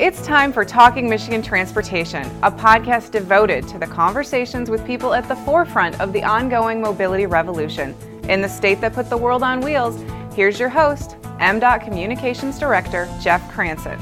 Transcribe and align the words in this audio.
It's 0.00 0.24
time 0.24 0.50
for 0.50 0.64
Talking 0.64 1.10
Michigan 1.10 1.42
Transportation, 1.42 2.22
a 2.42 2.50
podcast 2.50 3.10
devoted 3.10 3.68
to 3.68 3.78
the 3.78 3.86
conversations 3.86 4.70
with 4.70 4.82
people 4.86 5.12
at 5.12 5.28
the 5.28 5.36
forefront 5.36 6.00
of 6.00 6.14
the 6.14 6.22
ongoing 6.22 6.80
mobility 6.80 7.26
revolution. 7.26 7.94
In 8.26 8.40
the 8.40 8.48
state 8.48 8.80
that 8.80 8.94
put 8.94 9.10
the 9.10 9.18
world 9.18 9.42
on 9.42 9.60
wheels, 9.60 10.00
here's 10.34 10.58
your 10.58 10.70
host, 10.70 11.16
MDOT 11.38 11.84
Communications 11.84 12.58
Director 12.58 13.14
Jeff 13.20 13.46
Cranson. 13.52 13.98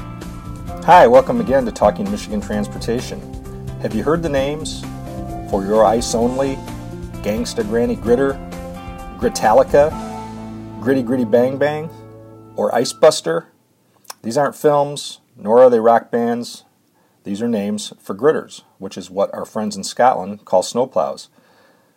Hi, 0.85 1.09
welcome 1.09 1.41
again 1.41 1.67
to 1.67 1.73
Talking 1.73 2.09
Michigan 2.09 2.41
Transportation. 2.41 3.21
Have 3.81 3.93
you 3.93 4.05
heard 4.05 4.23
the 4.23 4.29
names 4.29 4.83
For 5.51 5.65
Your 5.65 5.85
Ice 5.85 6.15
Only, 6.15 6.55
Gangsta 7.25 7.69
Granny 7.69 7.97
Gritter, 7.97 8.39
Gritalica, 9.19 9.91
Gritty 10.81 11.03
Gritty 11.03 11.25
Bang 11.25 11.59
Bang, 11.59 11.91
or 12.55 12.73
Ice 12.73 12.93
Buster? 12.93 13.49
These 14.23 14.39
aren't 14.39 14.55
films, 14.55 15.21
nor 15.39 15.61
are 15.63 15.71
they 15.71 15.81
rock 15.81 16.11
bands. 16.11 16.65
These 17.25 17.41
are 17.41 17.49
names 17.49 17.93
for 17.99 18.15
gritters, 18.15 18.63
which 18.79 18.99
is 18.99 19.11
what 19.11 19.33
our 19.33 19.45
friends 19.45 19.77
in 19.77 19.85
Scotland 19.85 20.45
call 20.45 20.63
snowplows. 20.63 21.29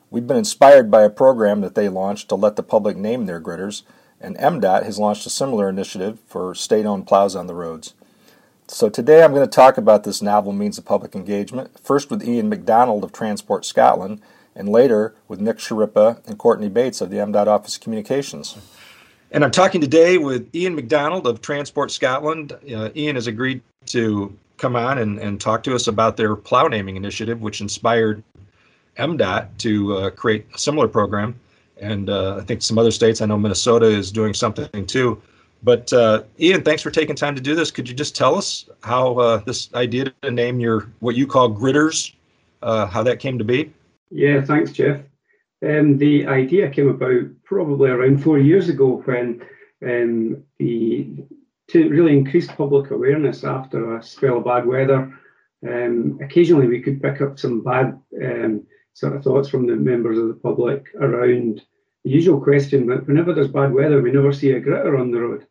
We've 0.09 0.27
been 0.27 0.37
inspired 0.37 0.91
by 0.91 1.03
a 1.03 1.09
program 1.09 1.61
that 1.61 1.73
they 1.73 1.89
launched 1.89 2.29
to 2.29 2.35
let 2.35 2.55
the 2.55 2.63
public 2.63 2.97
name 2.97 3.25
their 3.25 3.41
gritters, 3.41 3.83
and 4.19 4.37
MDOT 4.37 4.83
has 4.83 4.99
launched 4.99 5.25
a 5.25 5.29
similar 5.29 5.69
initiative 5.69 6.19
for 6.27 6.53
state 6.53 6.85
owned 6.85 7.07
plows 7.07 7.35
on 7.35 7.47
the 7.47 7.55
roads. 7.55 7.93
So 8.67 8.89
today 8.89 9.23
I'm 9.23 9.33
going 9.33 9.45
to 9.45 9.53
talk 9.53 9.77
about 9.77 10.03
this 10.03 10.21
novel 10.21 10.53
means 10.53 10.77
of 10.77 10.85
public 10.85 11.15
engagement, 11.15 11.79
first 11.79 12.09
with 12.09 12.23
Ian 12.23 12.49
McDonald 12.49 13.03
of 13.03 13.11
Transport 13.11 13.65
Scotland, 13.65 14.21
and 14.55 14.69
later 14.69 15.15
with 15.27 15.39
Nick 15.39 15.57
Schirripa 15.57 16.25
and 16.27 16.37
Courtney 16.37 16.69
Bates 16.69 17.01
of 17.01 17.09
the 17.09 17.17
MDOT 17.17 17.47
Office 17.47 17.75
of 17.75 17.81
Communications. 17.81 18.57
And 19.33 19.45
I'm 19.45 19.51
talking 19.51 19.79
today 19.79 20.17
with 20.17 20.53
Ian 20.53 20.75
McDonald 20.75 21.25
of 21.25 21.39
Transport 21.39 21.89
Scotland. 21.89 22.51
Uh, 22.75 22.89
Ian 22.95 23.15
has 23.15 23.27
agreed 23.27 23.61
to 23.85 24.37
come 24.57 24.75
on 24.75 24.97
and, 24.97 25.19
and 25.19 25.39
talk 25.39 25.63
to 25.63 25.73
us 25.73 25.87
about 25.87 26.17
their 26.17 26.35
plow 26.35 26.67
naming 26.67 26.97
initiative, 26.97 27.41
which 27.41 27.61
inspired 27.61 28.21
MDOT 28.97 29.47
to 29.59 29.95
uh, 29.95 30.09
create 30.09 30.45
a 30.53 30.57
similar 30.57 30.89
program. 30.89 31.39
And 31.79 32.09
uh, 32.09 32.37
I 32.37 32.41
think 32.41 32.61
some 32.61 32.77
other 32.77 32.91
states, 32.91 33.21
I 33.21 33.25
know 33.25 33.37
Minnesota 33.37 33.85
is 33.85 34.11
doing 34.11 34.33
something 34.33 34.85
too. 34.85 35.21
But 35.63 35.93
uh, 35.93 36.23
Ian, 36.39 36.63
thanks 36.63 36.81
for 36.81 36.91
taking 36.91 37.15
time 37.15 37.35
to 37.35 37.41
do 37.41 37.55
this. 37.55 37.71
Could 37.71 37.87
you 37.87 37.95
just 37.95 38.15
tell 38.15 38.35
us 38.35 38.69
how 38.83 39.17
uh, 39.17 39.37
this 39.37 39.73
idea 39.73 40.11
to 40.23 40.31
name 40.31 40.59
your 40.59 40.89
what 40.99 41.15
you 41.15 41.25
call 41.25 41.49
gritters, 41.49 42.13
uh, 42.63 42.85
how 42.85 43.01
that 43.03 43.19
came 43.19 43.37
to 43.37 43.45
be? 43.45 43.71
Yeah, 44.09 44.41
thanks, 44.41 44.71
Jeff. 44.71 44.99
Um, 45.63 45.97
the 45.97 46.25
idea 46.25 46.69
came 46.69 46.89
about 46.89 47.25
probably 47.43 47.91
around 47.91 48.23
four 48.23 48.39
years 48.39 48.69
ago 48.69 49.01
when 49.05 49.41
um, 49.85 50.43
the 50.57 51.07
to 51.69 51.89
really 51.89 52.13
increase 52.13 52.47
public 52.47 52.91
awareness 52.91 53.43
after 53.43 53.95
a 53.95 54.03
spell 54.03 54.39
of 54.39 54.45
bad 54.45 54.65
weather. 54.65 55.17
Um, 55.65 56.19
occasionally, 56.21 56.67
we 56.67 56.81
could 56.81 57.01
pick 57.01 57.21
up 57.21 57.39
some 57.39 57.63
bad 57.63 57.97
um, 58.21 58.65
sort 58.93 59.15
of 59.15 59.23
thoughts 59.23 59.47
from 59.47 59.67
the 59.67 59.75
members 59.75 60.17
of 60.17 60.27
the 60.27 60.33
public 60.33 60.87
around 60.99 61.61
the 62.03 62.09
usual 62.09 62.41
question 62.41 62.87
that 62.87 63.07
whenever 63.07 63.33
there's 63.33 63.47
bad 63.47 63.73
weather, 63.73 64.01
we 64.01 64.11
never 64.11 64.33
see 64.33 64.51
a 64.51 64.61
gritter 64.61 64.99
on 64.99 65.11
the 65.11 65.21
road. 65.21 65.45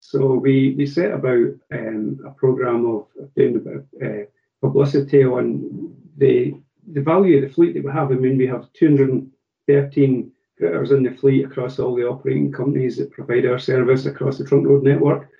So 0.00 0.34
we, 0.34 0.74
we 0.78 0.86
set 0.86 1.12
about 1.12 1.48
um, 1.72 2.20
a 2.26 2.30
program 2.30 2.86
of 2.86 3.06
doing 3.36 3.56
a 3.56 3.58
bit 3.58 3.76
of 3.76 3.84
uh, 4.02 4.24
publicity 4.62 5.24
on 5.24 5.94
the 6.16 6.54
the 6.92 7.02
value 7.02 7.36
of 7.36 7.42
the 7.42 7.54
fleet 7.54 7.74
that 7.74 7.84
we 7.84 7.92
have. 7.92 8.10
I 8.10 8.14
mean, 8.14 8.38
we 8.38 8.46
have 8.46 8.72
200 8.72 9.30
13 9.70 10.32
gritters 10.60 10.90
in 10.90 11.02
the 11.02 11.10
fleet 11.10 11.44
across 11.44 11.78
all 11.78 11.94
the 11.94 12.06
operating 12.06 12.52
companies 12.52 12.96
that 12.96 13.10
provide 13.10 13.46
our 13.46 13.58
service 13.58 14.06
across 14.06 14.38
the 14.38 14.44
trunk 14.44 14.66
road 14.66 14.82
network. 14.82 15.30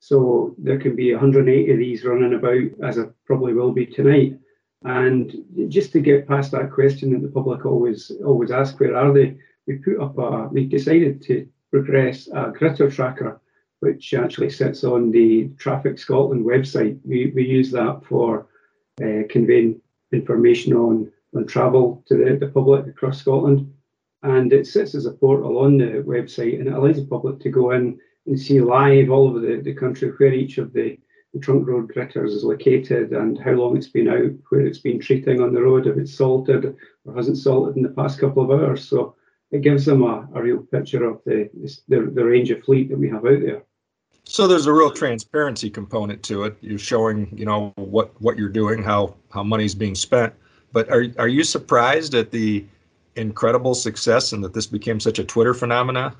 So 0.00 0.54
there 0.58 0.78
can 0.78 0.94
be 0.94 1.12
180 1.12 1.72
of 1.72 1.78
these 1.78 2.04
running 2.04 2.34
about, 2.34 2.86
as 2.86 2.98
it 2.98 3.10
probably 3.24 3.54
will 3.54 3.72
be 3.72 3.86
tonight. 3.86 4.38
And 4.84 5.34
just 5.68 5.92
to 5.92 6.00
get 6.00 6.28
past 6.28 6.52
that 6.52 6.70
question 6.70 7.12
that 7.12 7.22
the 7.22 7.32
public 7.32 7.64
always 7.64 8.12
always 8.24 8.50
ask, 8.50 8.78
where 8.78 8.96
are 8.96 9.12
they? 9.12 9.38
We 9.66 9.76
put 9.76 10.00
up 10.00 10.18
a, 10.18 10.48
we 10.52 10.66
decided 10.66 11.22
to 11.22 11.48
progress 11.70 12.28
a 12.28 12.52
gritter 12.52 12.92
tracker, 12.92 13.40
which 13.80 14.14
actually 14.14 14.50
sits 14.50 14.84
on 14.84 15.10
the 15.10 15.48
Traffic 15.58 15.98
Scotland 15.98 16.44
website. 16.44 16.98
We, 17.04 17.32
we 17.34 17.44
use 17.44 17.70
that 17.72 18.02
for 18.08 18.46
uh, 19.02 19.22
conveying 19.28 19.80
information 20.12 20.74
on, 20.74 21.10
on 21.34 21.46
travel 21.46 22.04
to 22.06 22.16
the, 22.16 22.36
the 22.36 22.52
public 22.52 22.86
across 22.86 23.18
Scotland 23.18 23.72
and 24.26 24.52
it 24.52 24.66
sits 24.66 24.94
as 24.96 25.06
a 25.06 25.12
portal 25.12 25.58
on 25.58 25.78
the 25.78 26.02
website 26.04 26.58
and 26.58 26.66
it 26.66 26.74
allows 26.74 26.96
the 26.96 27.06
public 27.06 27.38
to 27.40 27.48
go 27.48 27.70
in 27.70 27.98
and 28.26 28.38
see 28.38 28.60
live 28.60 29.08
all 29.08 29.28
over 29.28 29.38
the, 29.38 29.60
the 29.62 29.72
country 29.72 30.10
where 30.10 30.34
each 30.34 30.58
of 30.58 30.72
the, 30.72 30.98
the 31.32 31.38
trunk 31.38 31.66
road 31.66 31.92
gritters 31.94 32.30
is 32.30 32.42
located 32.42 33.12
and 33.12 33.38
how 33.38 33.52
long 33.52 33.76
it's 33.76 33.88
been 33.88 34.08
out, 34.08 34.32
where 34.48 34.66
it's 34.66 34.80
been 34.80 34.98
treating 34.98 35.40
on 35.40 35.54
the 35.54 35.62
road, 35.62 35.86
if 35.86 35.96
it's 35.96 36.12
salted 36.12 36.74
or 37.04 37.14
hasn't 37.14 37.38
salted 37.38 37.76
in 37.76 37.82
the 37.84 37.88
past 37.90 38.18
couple 38.18 38.42
of 38.42 38.50
hours. 38.50 38.88
So 38.88 39.14
it 39.52 39.62
gives 39.62 39.84
them 39.84 40.02
a, 40.02 40.28
a 40.34 40.42
real 40.42 40.58
picture 40.58 41.04
of 41.04 41.20
the, 41.24 41.48
the, 41.86 42.10
the 42.12 42.24
range 42.24 42.50
of 42.50 42.64
fleet 42.64 42.88
that 42.88 42.98
we 42.98 43.08
have 43.08 43.24
out 43.24 43.40
there. 43.40 43.62
So 44.24 44.48
there's 44.48 44.66
a 44.66 44.72
real 44.72 44.90
transparency 44.90 45.70
component 45.70 46.24
to 46.24 46.42
it. 46.44 46.56
You're 46.60 46.80
showing, 46.80 47.28
you 47.32 47.44
know, 47.44 47.72
what 47.76 48.20
what 48.20 48.36
you're 48.36 48.48
doing, 48.48 48.82
how 48.82 49.14
how 49.30 49.44
money's 49.44 49.72
being 49.76 49.94
spent. 49.94 50.34
But 50.72 50.90
are 50.90 51.06
are 51.16 51.28
you 51.28 51.44
surprised 51.44 52.16
at 52.16 52.32
the 52.32 52.66
incredible 53.16 53.74
success 53.74 54.32
and 54.32 54.42
that 54.44 54.54
this 54.54 54.66
became 54.66 55.00
such 55.00 55.18
a 55.18 55.24
Twitter 55.24 55.54
phenomenon? 55.54 56.14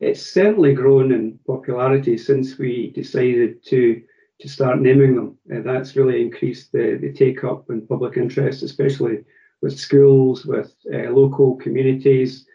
It's 0.00 0.22
certainly 0.22 0.74
grown 0.74 1.12
in 1.12 1.38
popularity 1.46 2.18
since 2.18 2.58
we 2.58 2.90
decided 2.90 3.64
to 3.66 4.02
to 4.38 4.48
start 4.48 4.80
naming 4.80 5.16
them. 5.16 5.38
Uh, 5.50 5.62
that's 5.62 5.96
really 5.96 6.20
increased 6.20 6.70
the, 6.70 6.98
the 7.00 7.10
take 7.10 7.42
up 7.42 7.70
and 7.70 7.88
public 7.88 8.18
interest, 8.18 8.62
especially 8.62 9.24
with 9.62 9.78
schools, 9.78 10.44
with 10.44 10.74
uh, 10.92 11.10
local 11.10 11.56
communities 11.56 12.46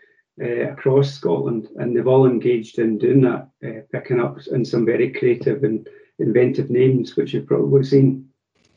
uh, 0.42 0.72
across 0.72 1.12
Scotland, 1.12 1.70
and 1.78 1.96
they've 1.96 2.08
all 2.08 2.28
engaged 2.28 2.78
in 2.78 2.98
doing 2.98 3.22
that, 3.22 3.50
uh, 3.66 3.82
picking 3.92 4.20
up 4.20 4.38
in 4.52 4.64
some 4.64 4.86
very 4.86 5.12
creative 5.12 5.64
and 5.64 5.88
inventive 6.20 6.70
names, 6.70 7.16
which 7.16 7.34
you've 7.34 7.48
probably 7.48 7.84
seen. 7.84 8.30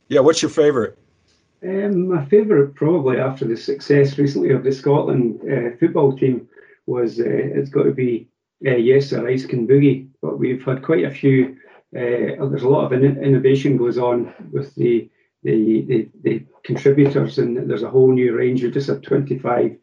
Yeah, 0.09 0.21
what's 0.21 0.43
your 0.43 0.51
favorite? 0.51 0.99
Um, 1.65 2.09
my 2.09 2.25
favourite, 2.27 2.75
probably 2.75 3.19
after 3.19 3.47
the 3.47 3.57
success 3.57 4.19
recently 4.19 4.51
of 4.51 4.65
the 4.65 4.73
Scotland 4.73 5.41
uh, 5.51 5.77
football 5.79 6.17
team, 6.17 6.47
was 6.87 7.19
uh, 7.19 7.25
it's 7.27 7.71
got 7.71 7.85
to 7.85 7.93
be 7.93 8.29
uh, 8.67 8.77
yes, 8.77 9.11
sir, 9.11 9.27
Ice 9.27 9.47
Can 9.47 9.67
Boogie. 9.67 10.09
But 10.21 10.39
we've 10.39 10.63
had 10.63 10.83
quite 10.83 11.05
a 11.05 11.11
few. 11.11 11.57
Uh, 11.97 12.47
there's 12.49 12.65
a 12.65 12.69
lot 12.69 12.85
of 12.85 12.93
in- 12.93 13.23
innovation 13.23 13.79
goes 13.79 13.97
on 13.97 14.35
with 14.53 14.75
the, 14.75 15.11
the 15.43 15.83
the, 15.83 16.11
the 16.23 16.45
contributors, 16.65 17.39
and 17.39 17.69
there's 17.71 17.83
a 17.83 17.91
whole 17.91 18.13
new 18.13 18.37
range. 18.37 18.63
We 18.63 18.71
just 18.71 18.89
had 18.89 19.03
25 19.03 19.77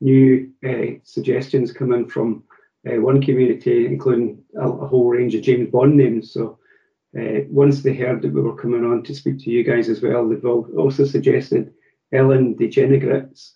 new 0.00 0.50
uh, 0.66 0.98
suggestions 1.04 1.72
coming 1.72 2.08
from 2.08 2.42
uh, 2.88 3.00
one 3.00 3.22
community, 3.22 3.86
including 3.86 4.42
a, 4.60 4.68
a 4.68 4.86
whole 4.86 5.08
range 5.08 5.34
of 5.36 5.42
James 5.42 5.70
Bond 5.70 5.96
names. 5.96 6.32
So 6.32 6.58
uh, 7.16 7.40
once 7.48 7.82
they 7.82 7.94
heard 7.94 8.22
that 8.22 8.32
we 8.32 8.40
were 8.40 8.56
coming 8.56 8.84
on 8.84 9.02
to 9.04 9.14
speak 9.14 9.38
to 9.40 9.50
you 9.50 9.64
guys 9.64 9.88
as 9.88 10.02
well, 10.02 10.28
they've 10.28 10.44
also 10.44 11.04
suggested 11.04 11.72
Ellen 12.12 12.54
DeGeneres. 12.56 13.52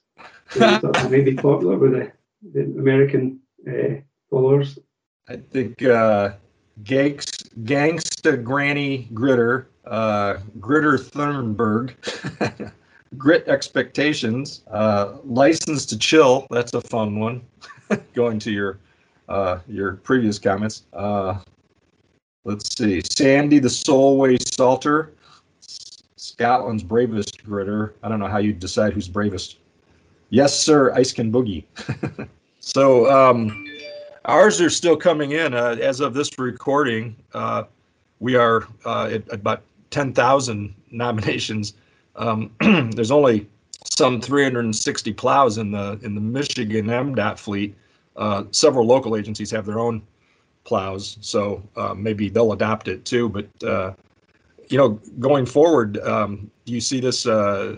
that 0.55 1.09
may 1.11 1.21
be 1.21 1.35
popular 1.35 1.77
with 1.77 1.93
the, 1.93 2.13
the 2.53 2.61
American 2.63 3.41
uh, 3.69 4.01
followers. 4.31 4.79
I 5.29 5.37
think 5.37 5.83
uh, 5.83 6.33
Gangs, 6.83 7.27
Gangsta 7.63 8.43
Granny 8.43 9.09
Gritter, 9.13 9.67
uh, 9.87 10.39
Gritter 10.59 10.99
Thunberg, 10.99 11.95
Grit 13.19 13.47
Expectations, 13.49 14.63
uh, 14.71 15.19
License 15.25 15.87
to 15.87 15.99
Chill. 15.99 16.47
That's 16.51 16.75
a 16.75 16.81
fun 16.81 17.19
one. 17.19 17.43
Going 18.15 18.39
to 18.41 18.51
your 18.51 18.79
uh, 19.29 19.61
your 19.69 19.95
previous 19.97 20.39
comments. 20.39 20.85
Uh, 20.93 21.39
Let's 22.45 22.77
see. 22.77 23.01
Sandy 23.05 23.61
the 23.61 23.71
Solway 23.71 24.37
Salter, 24.37 25.13
Scotland's 26.17 26.83
bravest 26.83 27.47
gritter. 27.47 27.93
I 28.03 28.09
don't 28.09 28.19
know 28.19 28.27
how 28.27 28.39
you 28.39 28.53
decide 28.53 28.93
who's 28.93 29.07
bravest. 29.07 29.59
Yes, 30.31 30.59
sir. 30.59 30.93
Ice 30.95 31.13
can 31.13 31.31
boogie. 31.31 31.65
so 32.61 33.09
um, 33.11 33.65
ours 34.25 34.61
are 34.61 34.71
still 34.71 34.97
coming 34.97 35.33
in. 35.33 35.55
Uh, 35.55 35.77
as 35.81 36.01
of 36.01 36.15
this 36.15 36.37
recording, 36.37 37.15
uh, 37.33 37.65
we 38.19 38.35
are 38.35 38.67
uh, 38.85 39.11
at 39.13 39.33
about 39.33 39.63
10,000 39.91 40.75
nominations. 40.91 41.75
Um, 42.17 42.51
there's 42.61 43.13
only 43.13 43.47
some 43.85 44.21
360 44.21 45.13
plows 45.13 45.59
in 45.59 45.71
the 45.71 45.99
in 46.03 46.15
the 46.15 46.21
Michigan 46.21 46.87
MDOT 46.87 47.39
fleet. 47.39 47.77
Uh, 48.17 48.45
several 48.51 48.87
local 48.87 49.17
agencies 49.17 49.51
have 49.51 49.65
their 49.65 49.79
own 49.79 50.03
plows, 50.65 51.19
so 51.21 51.63
uh, 51.77 51.95
maybe 51.95 52.29
they'll 52.29 52.53
adopt 52.53 52.89
it 52.89 53.05
too. 53.05 53.29
But 53.29 53.65
uh, 53.65 53.93
you 54.69 54.79
know, 54.79 55.01
going 55.19 55.47
forward, 55.47 55.99
um, 55.99 56.51
do 56.65 56.73
you 56.73 56.81
see 56.81 57.01
this? 57.01 57.27
Uh, 57.27 57.77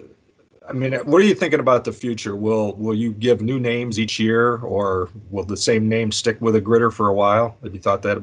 I 0.69 0.73
mean, 0.73 0.95
what 0.95 1.21
are 1.21 1.25
you 1.25 1.35
thinking 1.35 1.61
about 1.61 1.85
the 1.85 1.93
future? 1.93 2.37
Will 2.37 2.75
will 2.77 2.95
you 2.95 3.13
give 3.13 3.43
new 3.43 3.61
names 3.61 3.99
each 3.99 4.19
year, 4.19 4.59
or 4.59 5.11
will 5.31 5.45
the 5.45 5.57
same 5.57 5.89
name 5.89 6.11
stick 6.13 6.41
with 6.41 6.57
a 6.57 6.61
gritter 6.61 6.93
for 6.93 7.09
a 7.09 7.15
while? 7.15 7.57
Have 7.63 7.75
you 7.75 7.81
thought 7.81 8.03
that? 8.03 8.23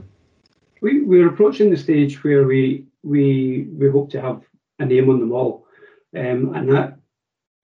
We, 0.81 1.01
we're 1.01 1.27
approaching 1.27 1.69
the 1.69 1.77
stage 1.77 2.23
where 2.23 2.45
we 2.45 2.85
we 3.03 3.67
we 3.77 3.89
hope 3.89 4.09
to 4.11 4.21
have 4.21 4.41
a 4.79 4.85
name 4.85 5.09
on 5.09 5.19
them 5.19 5.31
all, 5.31 5.67
um, 6.15 6.53
and 6.55 6.95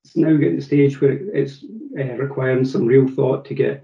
it's 0.04 0.16
now 0.16 0.36
getting 0.36 0.58
the 0.58 0.62
stage 0.62 1.02
where 1.02 1.14
it's 1.14 1.66
uh, 2.00 2.14
requiring 2.16 2.64
some 2.64 2.86
real 2.86 3.08
thought 3.08 3.44
to 3.46 3.54
get 3.54 3.84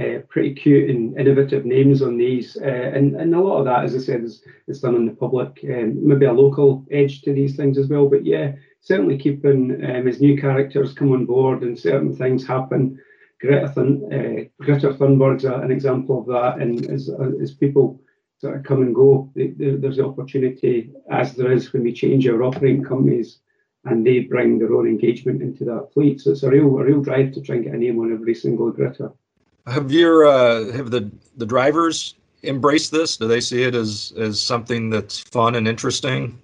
uh, 0.00 0.20
pretty 0.28 0.54
cute 0.54 0.88
and 0.88 1.18
innovative 1.18 1.64
names 1.64 2.00
on 2.02 2.16
these. 2.16 2.56
Uh, 2.56 2.64
and, 2.66 3.14
and 3.16 3.34
a 3.34 3.40
lot 3.40 3.58
of 3.58 3.64
that, 3.66 3.84
as 3.84 3.94
I 3.94 3.98
said, 3.98 4.22
is, 4.22 4.42
is 4.66 4.80
done 4.80 4.94
in 4.94 5.06
the 5.06 5.12
public, 5.12 5.60
um, 5.64 6.06
maybe 6.06 6.26
a 6.26 6.32
local 6.32 6.86
edge 6.90 7.22
to 7.22 7.32
these 7.32 7.56
things 7.56 7.76
as 7.76 7.88
well. 7.88 8.08
But 8.08 8.24
yeah, 8.24 8.52
certainly 8.80 9.18
keeping 9.18 9.84
um, 9.84 10.08
as 10.08 10.20
new 10.20 10.40
characters 10.40 10.94
come 10.94 11.12
on 11.12 11.26
board 11.26 11.62
and 11.62 11.78
certain 11.78 12.14
things 12.16 12.46
happen. 12.46 12.98
Greta, 13.40 13.68
Thun, 13.68 14.02
uh, 14.12 14.64
Greta 14.64 14.94
Thunberg's 14.94 15.44
an 15.44 15.70
example 15.70 16.20
of 16.20 16.26
that. 16.26 16.62
And 16.62 16.88
as, 16.90 17.10
as 17.42 17.52
people 17.52 18.00
sort 18.38 18.56
of 18.56 18.64
come 18.64 18.82
and 18.82 18.94
go, 18.94 19.30
there's 19.34 19.96
the 19.96 20.06
opportunity, 20.06 20.90
as 21.10 21.34
there 21.34 21.52
is 21.52 21.72
when 21.72 21.82
we 21.82 21.92
change 21.92 22.26
our 22.26 22.42
operating 22.42 22.84
companies, 22.84 23.40
and 23.84 24.06
they 24.06 24.20
bring 24.20 24.58
their 24.58 24.72
own 24.74 24.86
engagement 24.86 25.42
into 25.42 25.64
that 25.64 25.88
fleet. 25.92 26.20
So 26.20 26.30
it's 26.30 26.44
a 26.44 26.50
real, 26.50 26.78
a 26.78 26.84
real 26.84 27.02
drive 27.02 27.32
to 27.32 27.40
try 27.40 27.56
and 27.56 27.64
get 27.64 27.74
a 27.74 27.76
name 27.76 27.98
on 27.98 28.12
every 28.12 28.34
single 28.34 28.72
gritter. 28.72 29.12
Have 29.66 29.92
your 29.92 30.26
uh, 30.26 30.72
have 30.72 30.90
the 30.90 31.10
the 31.36 31.46
drivers 31.46 32.14
embraced 32.42 32.90
this? 32.90 33.16
Do 33.16 33.28
they 33.28 33.40
see 33.40 33.62
it 33.62 33.74
as 33.74 34.12
as 34.18 34.40
something 34.40 34.90
that's 34.90 35.20
fun 35.20 35.54
and 35.54 35.68
interesting? 35.68 36.38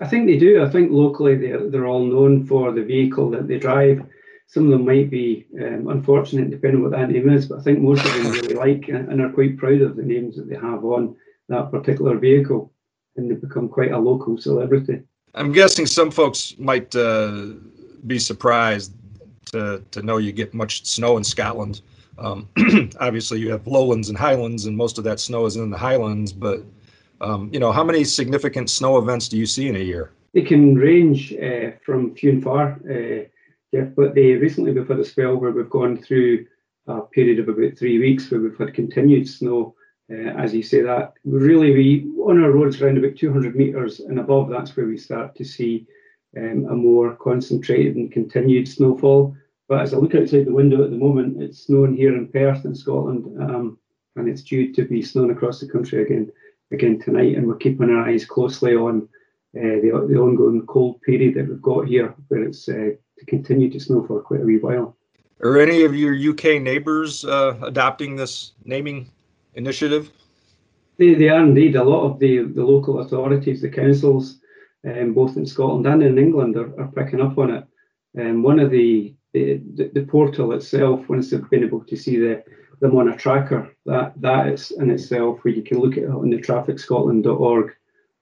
I 0.00 0.06
think 0.06 0.26
they 0.26 0.38
do. 0.38 0.62
I 0.62 0.68
think 0.68 0.90
locally 0.90 1.36
they're 1.36 1.68
they're 1.68 1.86
all 1.86 2.04
known 2.04 2.46
for 2.46 2.72
the 2.72 2.82
vehicle 2.82 3.30
that 3.30 3.48
they 3.48 3.58
drive. 3.58 4.04
Some 4.46 4.64
of 4.66 4.70
them 4.70 4.84
might 4.84 5.10
be 5.10 5.46
um, 5.60 5.88
unfortunate, 5.88 6.50
depending 6.50 6.78
on 6.78 6.90
what 6.90 6.92
that 6.92 7.08
name 7.08 7.30
is, 7.30 7.46
but 7.46 7.60
I 7.60 7.62
think 7.62 7.78
most 7.78 8.04
of 8.04 8.12
them 8.12 8.32
really 8.32 8.54
like 8.66 8.88
and, 8.88 9.08
and 9.08 9.20
are 9.22 9.30
quite 9.30 9.56
proud 9.56 9.80
of 9.80 9.96
the 9.96 10.02
names 10.02 10.36
that 10.36 10.48
they 10.48 10.56
have 10.56 10.84
on 10.84 11.16
that 11.48 11.70
particular 11.70 12.18
vehicle, 12.18 12.70
and 13.16 13.30
they 13.30 13.34
become 13.34 13.68
quite 13.68 13.92
a 13.92 13.98
local 13.98 14.36
celebrity. 14.36 15.02
I'm 15.34 15.52
guessing 15.52 15.86
some 15.86 16.10
folks 16.10 16.54
might 16.58 16.94
uh, 16.94 17.54
be 18.06 18.18
surprised 18.18 18.92
to 19.46 19.82
to 19.90 20.02
know 20.02 20.18
you 20.18 20.32
get 20.32 20.54
much 20.54 20.84
snow 20.84 21.16
in 21.16 21.24
Scotland. 21.24 21.80
Um, 22.18 22.48
obviously, 23.00 23.40
you 23.40 23.50
have 23.50 23.66
lowlands 23.66 24.08
and 24.08 24.18
highlands, 24.18 24.66
and 24.66 24.76
most 24.76 24.98
of 24.98 25.04
that 25.04 25.20
snow 25.20 25.46
is 25.46 25.56
in 25.56 25.70
the 25.70 25.78
highlands. 25.78 26.32
But 26.32 26.64
um, 27.20 27.50
you 27.52 27.60
know, 27.60 27.72
how 27.72 27.84
many 27.84 28.04
significant 28.04 28.70
snow 28.70 28.98
events 28.98 29.28
do 29.28 29.38
you 29.38 29.46
see 29.46 29.68
in 29.68 29.76
a 29.76 29.80
year? 29.80 30.12
They 30.34 30.42
can 30.42 30.74
range 30.74 31.32
uh, 31.34 31.72
from 31.84 32.14
few 32.14 32.30
and 32.30 32.42
far, 32.42 32.80
uh, 32.90 33.24
yeah. 33.70 33.84
But 33.96 34.14
they 34.14 34.32
recently 34.32 34.72
we've 34.72 34.88
had 34.88 34.98
a 34.98 35.04
spell 35.04 35.36
where 35.36 35.50
we've 35.50 35.70
gone 35.70 35.96
through 35.96 36.46
a 36.86 37.02
period 37.02 37.38
of 37.38 37.48
about 37.48 37.78
three 37.78 37.98
weeks 37.98 38.30
where 38.30 38.40
we've 38.40 38.58
had 38.58 38.74
continued 38.74 39.28
snow. 39.28 39.74
Uh, 40.10 40.30
as 40.36 40.52
you 40.52 40.62
say 40.62 40.82
that, 40.82 41.14
really 41.24 41.72
we 41.72 42.10
on 42.22 42.42
our 42.42 42.50
roads 42.50 42.82
around 42.82 42.98
about 42.98 43.16
200 43.16 43.54
meters 43.54 44.00
and 44.00 44.18
above, 44.18 44.50
that's 44.50 44.76
where 44.76 44.86
we 44.86 44.98
start 44.98 45.34
to 45.36 45.44
see 45.44 45.86
um, 46.36 46.66
a 46.70 46.74
more 46.74 47.14
concentrated 47.16 47.96
and 47.96 48.10
continued 48.10 48.66
snowfall. 48.66 49.36
But 49.68 49.80
as 49.80 49.94
I 49.94 49.96
look 49.98 50.14
outside 50.14 50.46
the 50.46 50.52
window 50.52 50.84
at 50.84 50.90
the 50.90 50.96
moment, 50.96 51.42
it's 51.42 51.66
snowing 51.66 51.96
here 51.96 52.14
in 52.16 52.28
Perth 52.28 52.64
in 52.64 52.74
Scotland, 52.74 53.24
um, 53.40 53.78
and 54.16 54.28
it's 54.28 54.42
due 54.42 54.72
to 54.74 54.84
be 54.84 55.02
snowing 55.02 55.30
across 55.30 55.60
the 55.60 55.68
country 55.68 56.02
again 56.02 56.30
again 56.72 56.98
tonight. 57.00 57.36
And 57.36 57.46
we're 57.46 57.56
keeping 57.56 57.90
our 57.90 58.08
eyes 58.08 58.24
closely 58.24 58.74
on 58.74 59.08
uh, 59.56 59.80
the, 59.82 60.06
the 60.08 60.18
ongoing 60.18 60.66
cold 60.66 61.00
period 61.02 61.34
that 61.34 61.48
we've 61.48 61.62
got 61.62 61.86
here, 61.86 62.14
where 62.28 62.42
it's 62.42 62.68
uh, 62.68 62.90
to 63.18 63.26
continue 63.26 63.70
to 63.70 63.80
snow 63.80 64.04
for 64.06 64.20
quite 64.20 64.40
a 64.40 64.44
wee 64.44 64.58
while. 64.58 64.96
Are 65.42 65.58
any 65.58 65.82
of 65.82 65.94
your 65.94 66.14
UK 66.14 66.62
neighbours 66.62 67.24
uh, 67.24 67.58
adopting 67.62 68.16
this 68.16 68.52
naming 68.64 69.10
initiative? 69.54 70.10
They, 70.98 71.14
they 71.14 71.28
are 71.28 71.42
indeed. 71.42 71.76
A 71.76 71.82
lot 71.82 72.04
of 72.04 72.18
the, 72.18 72.44
the 72.44 72.64
local 72.64 73.00
authorities, 73.00 73.60
the 73.60 73.68
councils, 73.68 74.38
um, 74.86 75.14
both 75.14 75.36
in 75.36 75.46
Scotland 75.46 75.86
and 75.86 76.02
in 76.02 76.18
England, 76.18 76.56
are, 76.56 76.80
are 76.80 76.92
picking 76.92 77.20
up 77.20 77.38
on 77.38 77.50
it. 77.50 77.64
Um, 78.18 78.42
one 78.42 78.60
of 78.60 78.70
the 78.70 79.14
the, 79.32 79.90
the, 79.94 80.02
portal 80.02 80.52
itself, 80.52 81.08
once 81.08 81.30
they've 81.30 81.50
been 81.50 81.64
able 81.64 81.84
to 81.84 81.96
see 81.96 82.18
the, 82.18 82.44
them 82.80 82.96
on 82.96 83.08
a 83.08 83.16
tracker, 83.16 83.74
that 83.86 84.12
that 84.20 84.48
is 84.48 84.70
in 84.72 84.90
itself 84.90 85.38
where 85.42 85.54
you 85.54 85.62
can 85.62 85.78
look 85.78 85.96
at 85.96 86.04
it 86.04 86.10
on 86.10 86.30
the 86.30 86.36
trafficscotland.org 86.36 87.72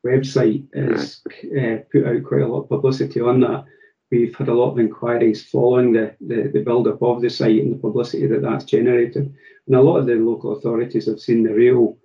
website 0.04 0.66
is 0.72 1.22
uh, 1.58 1.82
put 1.92 2.06
out 2.06 2.24
quite 2.24 2.42
a 2.42 2.46
lot 2.46 2.62
of 2.62 2.68
publicity 2.68 3.20
on 3.20 3.40
that. 3.40 3.64
We've 4.10 4.34
had 4.34 4.48
a 4.48 4.54
lot 4.54 4.72
of 4.72 4.78
inquiries 4.78 5.44
following 5.44 5.92
the, 5.92 6.16
the, 6.20 6.50
the 6.52 6.60
build 6.60 6.88
up 6.88 7.02
of 7.02 7.20
the 7.20 7.30
site 7.30 7.62
and 7.62 7.72
the 7.72 7.78
publicity 7.78 8.26
that 8.26 8.42
that's 8.42 8.64
generated. 8.64 9.32
And 9.66 9.76
a 9.76 9.80
lot 9.80 9.98
of 9.98 10.06
the 10.06 10.14
local 10.14 10.56
authorities 10.56 11.06
have 11.06 11.20
seen 11.20 11.42
the 11.42 11.54
real 11.54 11.96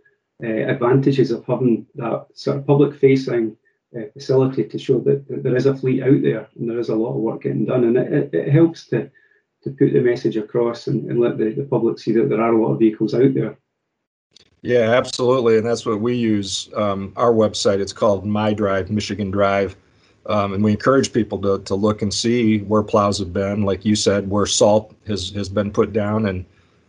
uh, 0.43 0.47
advantages 0.47 1.31
of 1.31 1.45
having 1.45 1.87
that 1.95 2.27
sort 2.33 2.57
of 2.57 2.67
public 2.67 2.95
facing 2.99 3.57
uh, 3.95 4.01
facility 4.13 4.63
to 4.63 4.77
show 4.77 4.99
that, 4.99 5.27
that, 5.27 5.43
there 5.43 5.55
is 5.55 5.65
a 5.65 5.75
fleet 5.75 6.03
out 6.03 6.21
there 6.21 6.47
and 6.57 6.69
there 6.69 6.79
is 6.79 6.89
a 6.89 6.95
lot 6.95 7.11
of 7.11 7.21
work 7.21 7.43
getting 7.43 7.65
done. 7.65 7.83
And 7.83 7.97
it, 7.97 8.33
it, 8.33 8.49
helps 8.49 8.87
to, 8.87 9.09
to 9.63 9.69
put 9.69 9.93
the 9.93 10.01
message 10.01 10.37
across 10.37 10.87
and, 10.87 11.09
and 11.09 11.19
let 11.19 11.37
the, 11.37 11.51
the 11.51 11.63
public 11.63 11.99
see 11.99 12.11
that 12.13 12.29
there 12.29 12.41
are 12.41 12.53
a 12.53 12.61
lot 12.61 12.73
of 12.73 12.79
vehicles 12.79 13.13
out 13.13 13.33
there. 13.33 13.57
Yeah, 14.61 14.91
absolutely. 14.91 15.57
And 15.57 15.65
that's 15.65 15.85
what 15.85 16.01
we 16.01 16.15
use. 16.15 16.69
Um, 16.75 17.13
our 17.15 17.31
website, 17.31 17.79
it's 17.79 17.93
called 17.93 18.25
My 18.25 18.53
Drive, 18.53 18.89
Michigan 18.89 19.29
Drive. 19.29 19.75
Um, 20.25 20.53
and 20.53 20.63
we 20.63 20.71
encourage 20.71 21.13
people 21.13 21.39
to, 21.41 21.59
to 21.65 21.75
look 21.75 22.01
and 22.01 22.11
see 22.11 22.59
where 22.61 22.81
plows 22.81 23.19
have 23.19 23.31
been, 23.31 23.61
like 23.61 23.85
you 23.85 23.95
said, 23.95 24.27
where 24.27 24.47
salt 24.47 24.95
has, 25.05 25.29
has 25.31 25.49
been 25.49 25.71
put 25.71 25.93
down. 25.93 26.25
And 26.25 26.45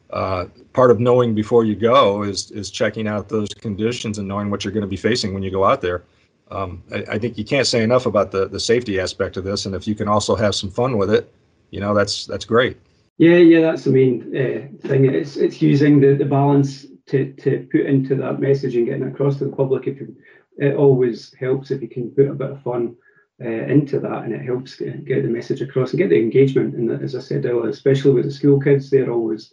uh, 0.08 0.46
part 0.72 0.90
of 0.90 1.00
knowing 1.00 1.34
before 1.34 1.66
you 1.66 1.76
go 1.76 2.22
is, 2.22 2.50
is 2.50 2.70
checking 2.70 3.06
out 3.06 3.28
those 3.28 3.50
conditions 3.50 4.16
and 4.16 4.26
knowing 4.26 4.50
what 4.50 4.64
you're 4.64 4.72
going 4.72 4.80
to 4.80 4.88
be 4.88 4.96
facing 4.96 5.34
when 5.34 5.42
you 5.42 5.50
go 5.50 5.64
out 5.64 5.82
there 5.82 6.02
um, 6.50 6.82
I, 6.92 7.04
I, 7.12 7.18
think 7.18 7.36
you 7.38 7.44
can't 7.44 7.66
say 7.66 7.82
enough 7.82 8.06
about 8.06 8.30
the 8.30 8.48
the 8.48 8.60
safety 8.60 9.00
aspect 9.00 9.36
of 9.36 9.44
this, 9.44 9.66
and 9.66 9.74
if 9.74 9.86
you 9.88 9.94
can 9.94 10.08
also 10.08 10.36
have 10.36 10.54
some 10.54 10.70
fun 10.70 10.96
with 10.96 11.10
it, 11.10 11.32
you 11.70 11.80
know 11.80 11.94
that's 11.94 12.26
that's 12.26 12.44
great. 12.44 12.78
Yeah, 13.18 13.36
yeah, 13.36 13.62
that's 13.62 13.84
the 13.84 13.90
main 13.90 14.22
uh, 14.36 14.88
thing. 14.88 15.06
It's 15.06 15.36
it's 15.36 15.60
using 15.60 16.00
the, 16.00 16.14
the 16.14 16.24
balance 16.24 16.86
to 17.06 17.32
to 17.32 17.66
put 17.72 17.80
into 17.82 18.14
that 18.16 18.40
message 18.40 18.76
and 18.76 18.86
getting 18.86 19.08
across 19.08 19.38
to 19.38 19.46
the 19.46 19.56
public. 19.56 19.86
If 19.86 20.00
you, 20.00 20.14
it 20.58 20.76
always 20.76 21.34
helps 21.34 21.70
if 21.70 21.82
you 21.82 21.88
can 21.88 22.10
put 22.10 22.28
a 22.28 22.34
bit 22.34 22.50
of 22.50 22.62
fun 22.62 22.96
uh, 23.44 23.48
into 23.48 23.98
that, 24.00 24.24
and 24.24 24.32
it 24.32 24.44
helps 24.44 24.76
get, 24.76 25.06
the 25.06 25.28
message 25.28 25.62
across 25.62 25.90
and 25.90 25.98
get 25.98 26.10
the 26.10 26.18
engagement. 26.18 26.74
And 26.74 26.90
as 27.02 27.16
I 27.16 27.20
said 27.20 27.44
earlier, 27.44 27.70
especially 27.70 28.12
with 28.12 28.24
the 28.24 28.30
school 28.30 28.60
kids, 28.60 28.88
they're 28.88 29.10
always 29.10 29.52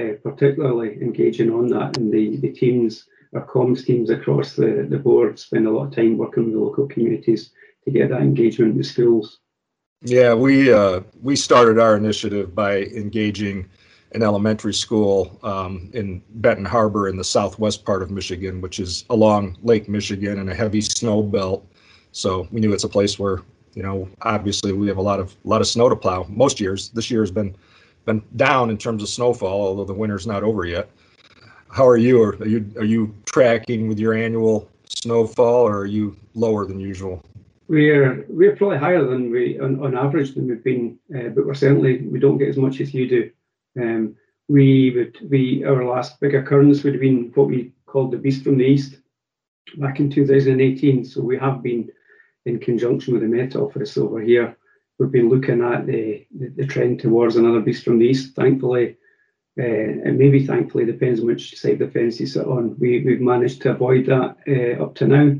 uh, 0.00 0.14
particularly 0.22 0.94
engaging 1.02 1.50
on 1.50 1.66
that, 1.68 1.98
and 1.98 2.10
the 2.10 2.36
the 2.36 2.52
teams 2.52 3.06
our 3.34 3.46
comms 3.46 3.84
teams 3.84 4.10
across 4.10 4.54
the, 4.54 4.86
the 4.88 4.98
board 4.98 5.38
spend 5.38 5.66
a 5.66 5.70
lot 5.70 5.86
of 5.86 5.94
time 5.94 6.18
working 6.18 6.46
with 6.46 6.54
local 6.54 6.86
communities 6.86 7.50
to 7.84 7.90
get 7.90 8.10
that 8.10 8.20
engagement 8.20 8.74
with 8.74 8.86
schools. 8.86 9.38
Yeah, 10.02 10.34
we 10.34 10.72
uh, 10.72 11.00
we 11.22 11.36
started 11.36 11.78
our 11.78 11.96
initiative 11.96 12.54
by 12.54 12.84
engaging 12.84 13.68
an 14.12 14.22
elementary 14.22 14.74
school 14.74 15.38
um, 15.42 15.90
in 15.92 16.22
Benton 16.36 16.64
Harbor 16.64 17.08
in 17.08 17.16
the 17.16 17.24
southwest 17.24 17.84
part 17.84 18.02
of 18.02 18.10
Michigan, 18.10 18.60
which 18.60 18.80
is 18.80 19.04
along 19.10 19.58
Lake 19.62 19.88
Michigan 19.88 20.40
and 20.40 20.50
a 20.50 20.54
heavy 20.54 20.80
snow 20.80 21.22
belt. 21.22 21.64
So 22.12 22.48
we 22.50 22.60
knew 22.60 22.72
it's 22.72 22.84
a 22.84 22.88
place 22.88 23.18
where 23.18 23.42
you 23.74 23.82
know 23.82 24.08
obviously 24.22 24.72
we 24.72 24.88
have 24.88 24.96
a 24.96 25.02
lot 25.02 25.20
of 25.20 25.36
a 25.44 25.48
lot 25.48 25.60
of 25.60 25.66
snow 25.66 25.88
to 25.88 25.96
plow. 25.96 26.26
Most 26.28 26.60
years, 26.60 26.88
this 26.90 27.10
year 27.10 27.20
has 27.20 27.30
been 27.30 27.54
been 28.06 28.22
down 28.36 28.70
in 28.70 28.78
terms 28.78 29.02
of 29.02 29.10
snowfall, 29.10 29.60
although 29.60 29.84
the 29.84 29.92
winter's 29.92 30.26
not 30.26 30.42
over 30.42 30.64
yet 30.64 30.88
how 31.72 31.86
are 31.86 31.96
you? 31.96 32.22
Are 32.22 32.46
you 32.46 32.70
are 32.76 32.84
you 32.84 33.14
tracking 33.26 33.88
with 33.88 33.98
your 33.98 34.14
annual 34.14 34.68
snowfall, 34.88 35.68
or 35.68 35.78
are 35.78 35.86
you 35.86 36.16
lower 36.34 36.66
than 36.66 36.80
usual? 36.80 37.24
We're 37.68 38.24
we're 38.28 38.56
probably 38.56 38.78
higher 38.78 39.04
than 39.04 39.30
we 39.30 39.58
on, 39.58 39.80
on 39.82 39.96
average 39.96 40.34
than 40.34 40.48
we've 40.48 40.64
been, 40.64 40.98
uh, 41.14 41.28
but 41.28 41.46
we're 41.46 41.54
certainly 41.54 41.98
we 42.02 42.18
don't 42.18 42.38
get 42.38 42.48
as 42.48 42.56
much 42.56 42.80
as 42.80 42.92
you 42.92 43.08
do. 43.08 43.30
Um, 43.80 44.16
we 44.48 44.90
would 44.96 45.16
we 45.30 45.64
our 45.64 45.84
last 45.84 46.20
big 46.20 46.34
occurrence 46.34 46.82
would 46.82 46.94
have 46.94 47.00
been 47.00 47.30
what 47.34 47.48
we 47.48 47.72
called 47.86 48.10
the 48.10 48.18
beast 48.18 48.42
from 48.42 48.58
the 48.58 48.64
east 48.64 48.96
back 49.76 50.00
in 50.00 50.10
2018. 50.10 51.04
So 51.04 51.20
we 51.20 51.38
have 51.38 51.62
been 51.62 51.88
in 52.46 52.58
conjunction 52.58 53.14
with 53.14 53.22
the 53.22 53.28
Met 53.28 53.54
Office 53.54 53.96
over 53.96 54.20
here. 54.20 54.56
We've 54.98 55.10
been 55.10 55.28
looking 55.28 55.62
at 55.62 55.86
the, 55.86 56.26
the, 56.36 56.48
the 56.48 56.66
trend 56.66 57.00
towards 57.00 57.36
another 57.36 57.60
beast 57.60 57.84
from 57.84 57.98
the 57.98 58.06
east. 58.06 58.34
Thankfully, 58.34 58.96
uh, 59.60 60.08
and 60.08 60.18
maybe 60.18 60.46
thankfully 60.46 60.86
depends 60.86 61.20
on 61.20 61.26
which 61.26 61.58
side 61.58 61.78
the 61.78 61.88
fence 61.88 62.18
you 62.18 62.26
sit 62.26 62.46
on. 62.46 62.76
We, 62.78 63.02
we've 63.04 63.20
managed 63.20 63.60
to 63.62 63.72
avoid 63.72 64.06
that 64.06 64.36
uh, 64.48 64.82
up 64.82 64.94
to 64.96 65.06
now. 65.06 65.36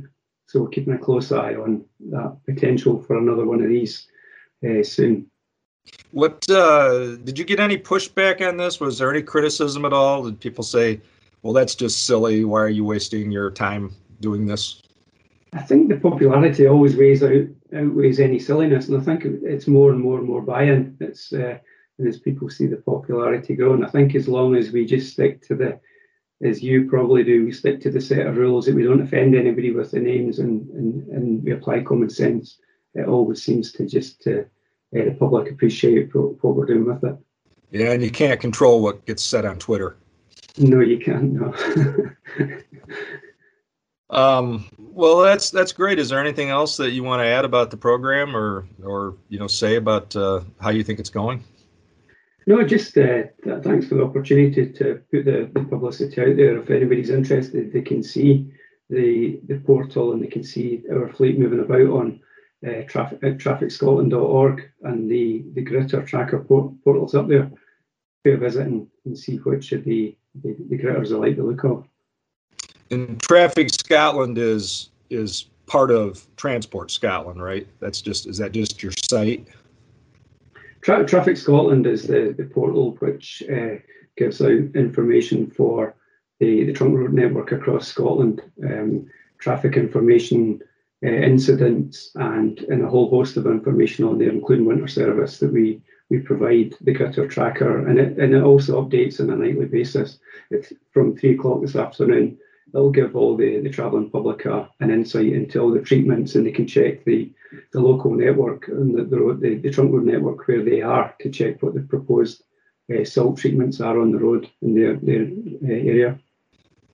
So 0.47 0.61
we're 0.61 0.69
keeping 0.69 0.93
a 0.93 0.99
close 0.99 1.33
eye 1.33 1.55
on 1.55 1.85
that 2.11 2.37
potential 2.45 3.03
for 3.03 3.17
another 3.17 3.47
one 3.47 3.63
of 3.63 3.69
these 3.69 4.09
uh, 4.69 4.83
soon. 4.83 5.31
What 6.11 6.49
uh, 6.51 7.17
did 7.17 7.39
you 7.39 7.45
get 7.45 7.61
any 7.61 7.79
pushback 7.79 8.47
on 8.47 8.59
this? 8.59 8.79
Was 8.79 8.99
there 8.99 9.11
any 9.11 9.23
criticism 9.23 9.85
at 9.85 9.93
all? 9.93 10.25
Did 10.25 10.41
people 10.41 10.65
say, 10.65 11.01
"Well, 11.43 11.53
that's 11.53 11.75
just 11.75 12.05
silly. 12.05 12.45
Why 12.45 12.61
are 12.61 12.69
you 12.69 12.85
wasting 12.85 13.31
your 13.31 13.51
time 13.51 13.95
doing 14.21 14.45
this?" 14.45 14.83
I 15.53 15.63
think 15.63 15.89
the 15.89 15.97
popularity 15.97 16.67
always 16.67 16.97
weighs 16.97 17.23
out 17.23 17.47
outweighs 17.75 18.21
any 18.21 18.39
silliness, 18.39 18.89
and 18.89 19.01
I 19.01 19.05
think 19.05 19.25
it's 19.25 19.67
more 19.67 19.93
and 19.93 20.01
more 20.01 20.19
and 20.19 20.27
more 20.27 20.43
buy-in. 20.43 20.97
It's 21.01 21.33
uh, 21.33 21.59
and 22.01 22.09
as 22.09 22.19
people 22.19 22.49
see 22.49 22.67
the 22.67 22.77
popularity 22.77 23.55
grow. 23.55 23.75
And 23.75 23.85
I 23.85 23.89
think 23.89 24.15
as 24.15 24.27
long 24.27 24.57
as 24.57 24.73
we 24.73 24.85
just 24.87 25.13
stick 25.13 25.47
to 25.47 25.55
the 25.55 25.81
as 26.43 26.63
you 26.63 26.89
probably 26.89 27.23
do, 27.23 27.45
we 27.45 27.53
stick 27.53 27.81
to 27.83 27.91
the 27.91 28.01
set 28.01 28.27
of 28.27 28.37
rules 28.37 28.65
that 28.67 28.75
we 28.75 28.83
don't 28.83 29.03
offend 29.03 29.35
anybody 29.35 29.73
with 29.73 29.91
the 29.91 30.01
names 30.01 30.39
and, 30.39 30.69
and, 30.71 31.07
and 31.09 31.45
we 31.45 31.53
apply 31.53 31.83
common 31.83 32.09
sense. 32.09 32.59
It 32.95 33.07
always 33.07 33.43
seems 33.43 33.73
to 33.73 33.87
just 33.87 34.23
to, 34.23 34.41
uh, 34.41 34.45
the 34.93 35.17
public 35.19 35.53
appreciate 35.53 36.15
what 36.15 36.57
we're 36.57 36.65
doing 36.65 36.87
with 36.87 37.05
it. 37.05 37.17
Yeah, 37.71 37.93
and 37.93 38.03
you 38.03 38.11
can't 38.11 38.41
control 38.41 38.83
what 38.83 39.05
gets 39.07 39.23
said 39.23 39.45
on 39.45 39.59
Twitter. 39.59 39.97
No, 40.57 40.81
you 40.81 40.99
can't. 40.99 41.33
No. 41.35 41.55
um, 44.11 44.69
well, 44.79 45.21
that's 45.21 45.51
that's 45.51 45.73
great. 45.73 46.01
Is 46.01 46.09
there 46.09 46.19
anything 46.19 46.51
else 46.51 46.77
that 46.79 46.91
you 46.91 47.05
want 47.05 47.21
to 47.21 47.27
add 47.27 47.45
about 47.45 47.71
the 47.71 47.77
program, 47.77 48.37
or 48.37 48.67
or 48.83 49.15
you 49.29 49.39
know 49.39 49.47
say 49.47 49.77
about 49.77 50.17
uh, 50.17 50.41
how 50.61 50.71
you 50.71 50.83
think 50.83 50.99
it's 50.99 51.11
going? 51.11 51.45
No, 52.51 52.65
just 52.65 52.99
uh, 52.99 53.23
thanks 53.63 53.87
for 53.87 53.95
the 53.95 54.03
opportunity 54.03 54.73
to 54.73 55.01
put 55.09 55.25
the, 55.25 55.49
the 55.55 55.65
publicity 55.71 56.21
out 56.21 56.37
there. 56.37 56.59
If 56.59 56.69
anybody's 56.69 57.11
interested, 57.11 57.73
they 57.73 57.81
can 57.81 58.03
see 58.03 58.53
the 58.89 59.39
the 59.47 59.61
portal 59.61 60.13
and 60.13 60.21
they 60.21 60.27
can 60.27 60.43
see 60.43 60.83
our 60.93 61.09
fleet 61.13 61.39
moving 61.39 61.61
about 61.61 61.83
on 61.83 62.21
uh, 62.67 62.83
traffic 62.89 63.21
trafficscotland.org 63.21 64.69
and 64.83 65.09
the 65.09 65.45
the 65.55 65.65
Gritter 65.65 66.05
tracker 66.05 66.41
port, 66.41 66.73
portals 66.83 67.15
up 67.15 67.29
there. 67.29 67.53
A 68.27 68.35
visit 68.35 68.67
and, 68.67 68.89
and 69.05 69.17
see 69.17 69.37
which 69.37 69.71
of 69.71 69.85
the, 69.85 70.17
the, 70.43 70.57
the 70.69 70.77
Gritters 70.77 71.13
I 71.13 71.19
like 71.19 71.37
the 71.37 71.45
look 71.45 71.63
of. 71.63 71.87
And 72.91 73.23
Traffic 73.23 73.71
Scotland 73.71 74.39
is 74.39 74.91
is 75.09 75.45
part 75.67 75.93
of 75.93 76.27
Transport 76.35 76.91
Scotland, 76.91 77.41
right? 77.41 77.69
That's 77.79 78.01
just 78.01 78.27
is 78.27 78.39
that 78.39 78.51
just 78.51 78.83
your 78.83 78.93
site? 79.05 79.47
Tra- 80.83 81.07
Traffic 81.07 81.37
Scotland 81.37 81.87
is 81.87 82.07
the, 82.07 82.35
the 82.37 82.45
portal 82.45 82.97
which 83.01 83.43
uh, 83.53 83.77
gives 84.17 84.41
out 84.41 84.51
information 84.75 85.51
for 85.51 85.95
the, 86.39 86.65
the 86.65 86.73
trunk 86.73 86.97
road 86.97 87.13
network 87.13 87.53
across 87.53 87.89
Scotland, 87.89 88.43
um, 88.65 89.07
traffic 89.39 89.77
information, 89.77 90.61
uh, 91.05 91.09
incidents, 91.09 92.13
and, 92.15 92.61
and 92.61 92.83
a 92.83 92.89
whole 92.89 93.11
host 93.11 93.37
of 93.37 93.47
information 93.47 94.05
on 94.05 94.19
there, 94.19 94.31
including 94.31 94.67
winter 94.67 94.89
service 94.89 95.39
that 95.39 95.53
we 95.53 95.81
we 96.11 96.19
provide 96.19 96.75
the 96.81 96.93
Gritter 96.93 97.31
tracker, 97.31 97.87
and 97.87 97.97
it 97.99 98.19
and 98.19 98.35
it 98.35 98.43
also 98.43 98.83
updates 98.83 99.21
on 99.21 99.31
a 99.31 99.37
nightly 99.37 99.67
basis. 99.67 100.19
It's 100.51 100.73
from 100.91 101.17
three 101.17 101.35
o'clock 101.35 101.63
this 101.63 101.77
afternoon 101.77 102.37
it'll 102.75 102.91
give 102.91 103.17
all 103.17 103.37
the, 103.37 103.61
the 103.61 103.71
travelling 103.71 104.11
public 104.11 104.45
a, 104.45 104.69
an 104.81 104.91
insight 104.91 105.33
into 105.33 105.61
all 105.61 105.71
the 105.71 105.81
treatments 105.81 106.35
and 106.35 106.47
they 106.47 106.53
can 106.53 106.67
check 106.67 107.05
the, 107.05 107.31
the 107.73 107.81
local 107.81 108.13
network 108.13 108.69
and 108.69 108.97
the, 108.97 109.05
the, 109.05 109.39
the, 109.41 109.55
the 109.57 109.71
trunk 109.71 109.93
road 109.93 110.05
network 110.05 110.47
where 110.47 110.65
they 110.65 110.83
are 110.83 111.15
to 111.21 111.31
check 111.31 111.63
what 111.63 111.75
the 111.75 111.81
proposed 111.81 112.45
uh, 112.95 113.05
salt 113.05 113.39
treatments 113.39 113.81
are 113.81 114.01
on 114.01 114.11
the 114.11 114.19
road 114.19 114.49
in 114.63 114.75
their, 114.75 114.97
their 114.97 115.23
uh, 115.23 115.89
area. 115.89 116.19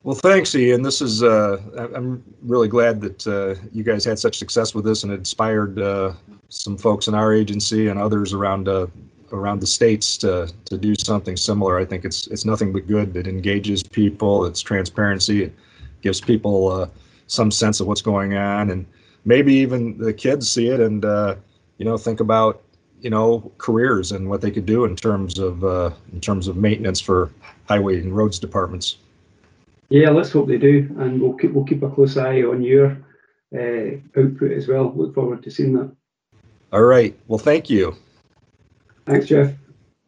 Well, 0.03 0.15
thanks, 0.15 0.55
Ian. 0.55 0.83
This 0.83 1.01
is, 1.01 1.25
uh, 1.25 1.61
I'm 1.95 2.23
really 2.43 2.69
glad 2.69 3.01
that 3.01 3.27
uh, 3.27 3.57
you 3.73 3.83
guys 3.83 4.05
had 4.05 4.19
such 4.21 4.39
success 4.39 4.73
with 4.73 4.85
this 4.85 5.03
and 5.03 5.13
inspired 5.13 5.81
uh, 5.81 6.13
some 6.49 6.77
folks 6.77 7.09
in 7.09 7.15
our 7.15 7.35
agency 7.35 7.89
and 7.89 7.99
others 7.99 8.33
around 8.33 8.69
uh, 8.69 8.87
around 9.33 9.61
the 9.61 9.67
states 9.67 10.17
to 10.19 10.49
to 10.67 10.79
do 10.79 10.95
something 10.95 11.37
similar. 11.37 11.79
I 11.79 11.85
think 11.85 12.05
it's 12.05 12.27
it's 12.29 12.45
nothing 12.45 12.73
but 12.73 12.87
good. 12.87 13.17
It 13.17 13.27
engages 13.27 13.83
people. 13.83 14.47
It's 14.47 14.61
transparency. 14.61 15.45
It 15.45 15.55
gives 16.03 16.21
people 16.21 16.69
uh, 16.69 16.89
some 17.27 17.51
sense 17.51 17.81
of 17.81 17.87
what's 17.87 18.03
going 18.03 18.35
on, 18.37 18.71
and 18.71 18.87
maybe 19.25 19.55
even 19.55 19.99
the 19.99 20.13
kids 20.13 20.51
see 20.51 20.69
it 20.69 20.81
and 20.81 21.05
uh, 21.05 21.35
you 21.79 21.85
know 21.85 21.97
think 21.97 22.21
about 22.21 22.63
you 23.01 23.11
know 23.11 23.51
careers 23.59 24.13
and 24.13 24.29
what 24.29 24.41
they 24.41 24.51
could 24.51 24.67
do 24.67 24.85
in 24.85 24.97
terms 24.97 25.39
of 25.39 25.65
uh, 25.65 25.91
in 26.13 26.21
terms 26.21 26.49
of 26.49 26.57
maintenance 26.57 27.01
for 27.01 27.31
highway 27.69 28.01
and 28.01 28.17
roads 28.17 28.39
departments. 28.39 28.99
Yeah, 29.89 30.11
let's 30.11 30.33
hope 30.33 30.49
they 30.49 30.59
do, 30.59 30.89
and 30.99 31.21
we'll 31.21 31.35
keep 31.35 31.53
we'll 31.53 31.65
keep 31.65 31.83
a 31.83 31.91
close 31.91 32.17
eye 32.17 32.43
on 32.43 32.63
your 32.63 32.97
uh, 33.55 34.21
output 34.21 34.53
as 34.53 34.67
well. 34.69 34.93
Look 34.95 35.15
forward 35.15 35.43
to 35.45 35.51
seeing 35.51 35.75
that. 35.75 35.95
All 36.73 36.83
right. 36.83 37.17
Well, 37.29 37.39
thank 37.39 37.71
you. 37.71 37.95
Thanks, 39.07 39.27
Jeff. 39.27 39.53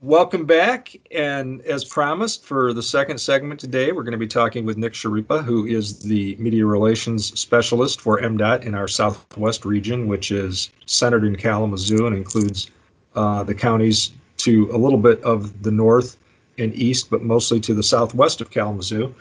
Welcome 0.00 0.46
back. 0.46 0.94
And 1.10 1.60
as 1.62 1.84
promised, 1.84 2.44
for 2.44 2.72
the 2.72 2.84
second 2.84 3.18
segment 3.18 3.58
today, 3.58 3.90
we're 3.90 4.04
going 4.04 4.12
to 4.12 4.18
be 4.18 4.28
talking 4.28 4.64
with 4.64 4.76
Nick 4.76 4.92
Schirripa, 4.92 5.42
who 5.42 5.66
is 5.66 5.98
the 5.98 6.36
media 6.36 6.64
relations 6.66 7.36
specialist 7.38 8.00
for 8.00 8.20
MDOT 8.20 8.62
in 8.62 8.76
our 8.76 8.86
Southwest 8.86 9.64
region, 9.64 10.06
which 10.06 10.30
is 10.30 10.70
centered 10.86 11.24
in 11.24 11.34
Kalamazoo 11.34 12.06
and 12.06 12.14
includes 12.14 12.70
uh, 13.16 13.42
the 13.42 13.56
counties 13.56 14.12
to 14.36 14.70
a 14.72 14.78
little 14.78 15.00
bit 15.00 15.20
of 15.24 15.64
the 15.64 15.72
north 15.72 16.16
and 16.58 16.72
east, 16.76 17.10
but 17.10 17.22
mostly 17.22 17.58
to 17.58 17.74
the 17.74 17.82
southwest 17.82 18.40
of 18.40 18.52
Kalamazoo. 18.52 19.12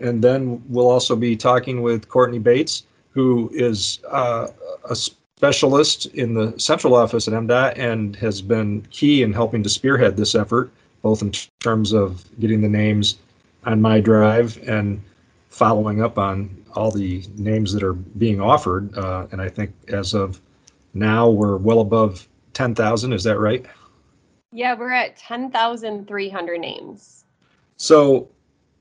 And 0.00 0.22
then 0.22 0.62
we'll 0.68 0.90
also 0.90 1.16
be 1.16 1.34
talking 1.34 1.80
with 1.80 2.10
Courtney 2.10 2.40
Bates, 2.40 2.82
who 3.12 3.50
is 3.54 4.00
uh, 4.10 4.48
a 4.84 4.96
specialist 5.36 6.06
in 6.06 6.32
the 6.32 6.58
central 6.58 6.94
office 6.94 7.28
at 7.28 7.34
MDOT 7.34 7.76
and 7.78 8.16
has 8.16 8.40
been 8.40 8.80
key 8.90 9.22
in 9.22 9.34
helping 9.34 9.62
to 9.62 9.68
spearhead 9.68 10.16
this 10.16 10.34
effort, 10.34 10.72
both 11.02 11.20
in 11.20 11.30
terms 11.60 11.92
of 11.92 12.24
getting 12.40 12.62
the 12.62 12.68
names 12.68 13.18
on 13.64 13.82
my 13.82 14.00
drive 14.00 14.58
and 14.66 15.02
following 15.50 16.02
up 16.02 16.18
on 16.18 16.64
all 16.74 16.90
the 16.90 17.22
names 17.36 17.74
that 17.74 17.82
are 17.82 17.92
being 17.92 18.40
offered. 18.40 18.96
Uh, 18.96 19.26
and 19.30 19.42
I 19.42 19.50
think 19.50 19.72
as 19.88 20.14
of 20.14 20.40
now, 20.94 21.28
we're 21.28 21.58
well 21.58 21.80
above 21.80 22.26
10,000. 22.54 23.12
Is 23.12 23.22
that 23.24 23.38
right? 23.38 23.66
Yeah, 24.52 24.74
we're 24.74 24.92
at 24.92 25.16
10,300 25.16 26.58
names. 26.58 27.24
So, 27.76 28.30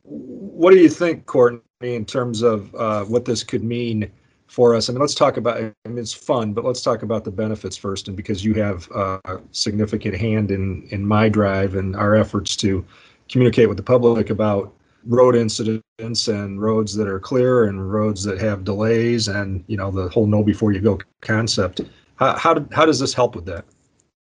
what 0.03 0.71
do 0.71 0.77
you 0.77 0.87
think, 0.87 1.25
Courtney, 1.25 1.61
in 1.81 2.05
terms 2.05 2.43
of 2.43 2.73
uh, 2.75 3.03
what 3.03 3.25
this 3.25 3.43
could 3.43 3.63
mean 3.63 4.09
for 4.55 4.73
us. 4.73 4.89
I 4.89 4.93
mean, 4.93 5.01
let's 5.01 5.13
talk 5.13 5.35
about. 5.35 5.57
I 5.57 5.73
mean, 5.89 5.97
it's 5.97 6.13
fun, 6.13 6.53
but 6.53 6.63
let's 6.63 6.81
talk 6.81 7.03
about 7.03 7.25
the 7.25 7.31
benefits 7.31 7.75
first. 7.75 8.07
And 8.07 8.15
because 8.15 8.45
you 8.45 8.53
have 8.53 8.89
a 8.91 9.41
significant 9.51 10.15
hand 10.15 10.49
in 10.49 10.87
in 10.91 11.05
my 11.05 11.27
drive 11.27 11.75
and 11.75 11.93
our 11.93 12.15
efforts 12.15 12.55
to 12.57 12.85
communicate 13.27 13.67
with 13.67 13.75
the 13.75 13.83
public 13.83 14.29
about 14.29 14.73
road 15.07 15.35
incidents 15.35 16.29
and 16.29 16.61
roads 16.61 16.95
that 16.95 17.05
are 17.05 17.19
clear 17.19 17.65
and 17.65 17.91
roads 17.91 18.23
that 18.23 18.39
have 18.39 18.63
delays 18.63 19.27
and 19.27 19.61
you 19.67 19.75
know 19.75 19.91
the 19.91 20.07
whole 20.07 20.25
know 20.25 20.41
before 20.41 20.71
you 20.71 20.79
go 20.79 20.97
concept. 21.19 21.81
How 22.15 22.37
how, 22.37 22.53
did, 22.53 22.71
how 22.71 22.85
does 22.85 22.99
this 23.01 23.13
help 23.13 23.35
with 23.35 23.45
that? 23.47 23.65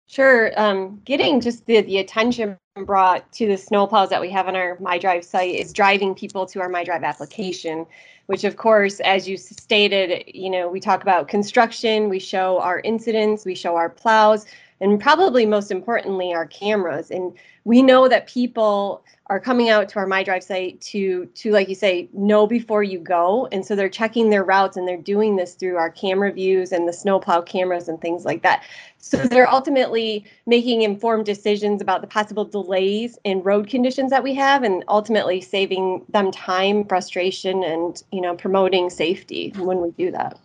Sure. 0.07 0.59
Um, 0.59 1.03
getting 1.05 1.43
just 1.43 1.67
the, 1.67 1.83
the 1.83 1.99
attention 1.99 2.57
brought 2.87 3.31
to 3.33 3.47
the 3.47 3.55
snowplows 3.55 4.09
that 4.09 4.21
we 4.21 4.31
have 4.31 4.49
on 4.49 4.57
our 4.57 4.77
MyDrive 4.79 5.25
site 5.25 5.55
is 5.55 5.73
driving 5.73 6.15
people 6.15 6.47
to 6.47 6.61
our 6.61 6.69
MyDrive 6.69 7.05
application 7.05 7.87
which 8.27 8.45
of 8.45 8.57
course, 8.57 9.01
as 9.01 9.29
you 9.29 9.37
stated, 9.37 10.25
you 10.27 10.49
know, 10.49 10.69
we 10.69 10.81
talk 10.81 11.03
about 11.03 11.29
construction, 11.29 12.09
we 12.09 12.19
show 12.19 12.59
our 12.61 12.81
incidents, 12.81 13.45
we 13.45 13.55
show 13.55 13.77
our 13.77 13.91
plows, 13.91 14.47
and 14.85 15.01
probably 15.01 15.47
most 15.47 15.71
importantly, 15.71 16.35
our 16.35 16.47
cameras. 16.47 17.11
And 17.11 17.33
we 17.65 17.81
know 17.81 18.07
that 18.07 18.27
people 18.27 19.03
are 19.29 19.41
coming 19.41 19.71
out 19.71 19.89
to 19.89 19.99
our 19.99 20.07
MyDrive 20.07 20.43
site 20.43 20.79
to 20.83 21.25
to 21.25 21.51
like 21.53 21.71
you 21.71 21.75
say 21.75 22.11
know 22.13 22.47
before 22.47 22.83
you 22.83 22.99
go. 22.99 23.49
And 23.51 23.65
so 23.65 23.75
they're 23.75 23.89
checking 23.89 24.29
their 24.29 24.45
routes 24.45 24.77
and 24.77 24.87
they're 24.87 24.99
doing 24.99 25.37
this 25.37 25.55
through 25.55 25.77
our 25.77 25.89
camera 25.89 26.31
views 26.31 26.71
and 26.71 26.87
the 26.87 26.93
snowplow 26.93 27.41
cameras 27.41 27.89
and 27.89 27.99
things 27.99 28.27
like 28.27 28.43
that. 28.43 28.63
So 28.99 29.17
they're 29.17 29.51
ultimately 29.51 30.27
making 30.45 30.83
informed 30.83 31.25
decisions 31.25 31.81
about 31.81 32.03
the 32.03 32.07
possible 32.07 32.45
delays 32.45 33.19
in 33.25 33.43
road 33.43 33.69
conditions 33.69 34.11
that 34.11 34.23
we 34.23 34.35
have 34.35 34.63
and 34.65 34.85
ultimately 34.89 35.41
saving 35.41 36.05
them 36.11 36.31
time 36.31 36.85
frustration 36.85 37.65
and 37.65 38.03
you 38.13 38.21
know 38.21 38.37
promoting 38.37 38.91
safety 38.91 39.55
when 39.57 39.81
we 39.81 39.93
do 39.93 40.11
that. 40.11 40.39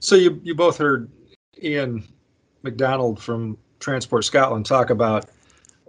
So 0.00 0.14
you 0.16 0.40
you 0.42 0.54
both 0.54 0.78
heard 0.78 1.10
ian 1.62 2.02
mcdonald 2.62 3.22
from 3.22 3.56
transport 3.78 4.24
scotland 4.24 4.66
talk 4.66 4.90
about 4.90 5.30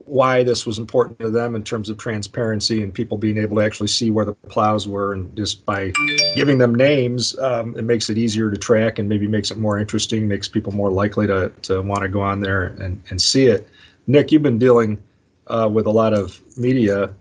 why 0.08 0.41
this 0.41 0.65
was 0.65 0.79
important 0.79 1.20
to 1.20 1.29
them 1.29 1.56
in 1.56 1.63
terms 1.63 1.89
of 1.89 1.98
transparency 1.98 2.82
and 2.82 2.94
people 2.94 3.17
being 3.17 3.38
able 3.38 3.58
to 3.58 3.62
actually 3.62 3.88
see 3.88 4.10
where 4.10 4.24
the 4.25 4.34
plows 4.34 4.88
were. 4.88 5.13
And 5.13 5.36
just 5.36 5.65
by 5.65 5.91
giving 6.36 6.58
them 6.58 6.74
names, 6.74 7.38
um, 7.39 7.75
it 7.77 7.84
makes 7.84 8.10
it 8.10 8.17
easier 8.17 8.50
to 8.50 8.58
track 8.58 9.00
and 9.00 9.10
maybe 9.10 9.27
makes 9.27 9.51
it 9.51 9.58
more 9.58 9.77
interesting, 9.77 10.27
makes 10.27 10.48
people 10.48 10.72
more 10.72 10.89
likely 10.89 11.27
to, 11.27 11.51
to 11.63 11.82
want 11.82 12.01
to 12.03 12.08
go 12.08 12.22
on 12.22 12.39
there 12.39 12.67
and, 12.79 13.01
and 13.10 13.22
see 13.22 13.48
it. 13.48 13.67
Nick, 14.08 14.32
you've 14.32 14.44
been 14.44 14.60
dealing 14.60 15.01
uh, 15.48 15.70
with 15.72 15.88
a 15.88 15.91
lot 15.91 16.13
of 16.13 16.39
media 16.58 17.13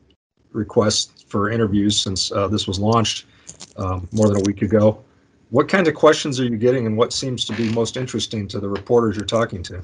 requests 0.52 1.24
for 1.24 1.50
interviews 1.50 2.00
since 2.00 2.30
uh, 2.30 2.46
this 2.46 2.68
was 2.68 2.78
launched 2.78 3.26
um, 3.76 4.08
more 4.12 4.28
than 4.28 4.36
a 4.36 4.44
week 4.44 4.62
ago. 4.62 5.02
What 5.50 5.68
kinds 5.68 5.88
of 5.88 5.94
questions 5.94 6.40
are 6.40 6.44
you 6.44 6.56
getting, 6.56 6.86
and 6.86 6.96
what 6.96 7.12
seems 7.12 7.44
to 7.46 7.52
be 7.52 7.72
most 7.72 7.96
interesting 7.96 8.48
to 8.48 8.60
the 8.60 8.68
reporters 8.68 9.16
you're 9.16 9.24
talking 9.24 9.62
to? 9.64 9.82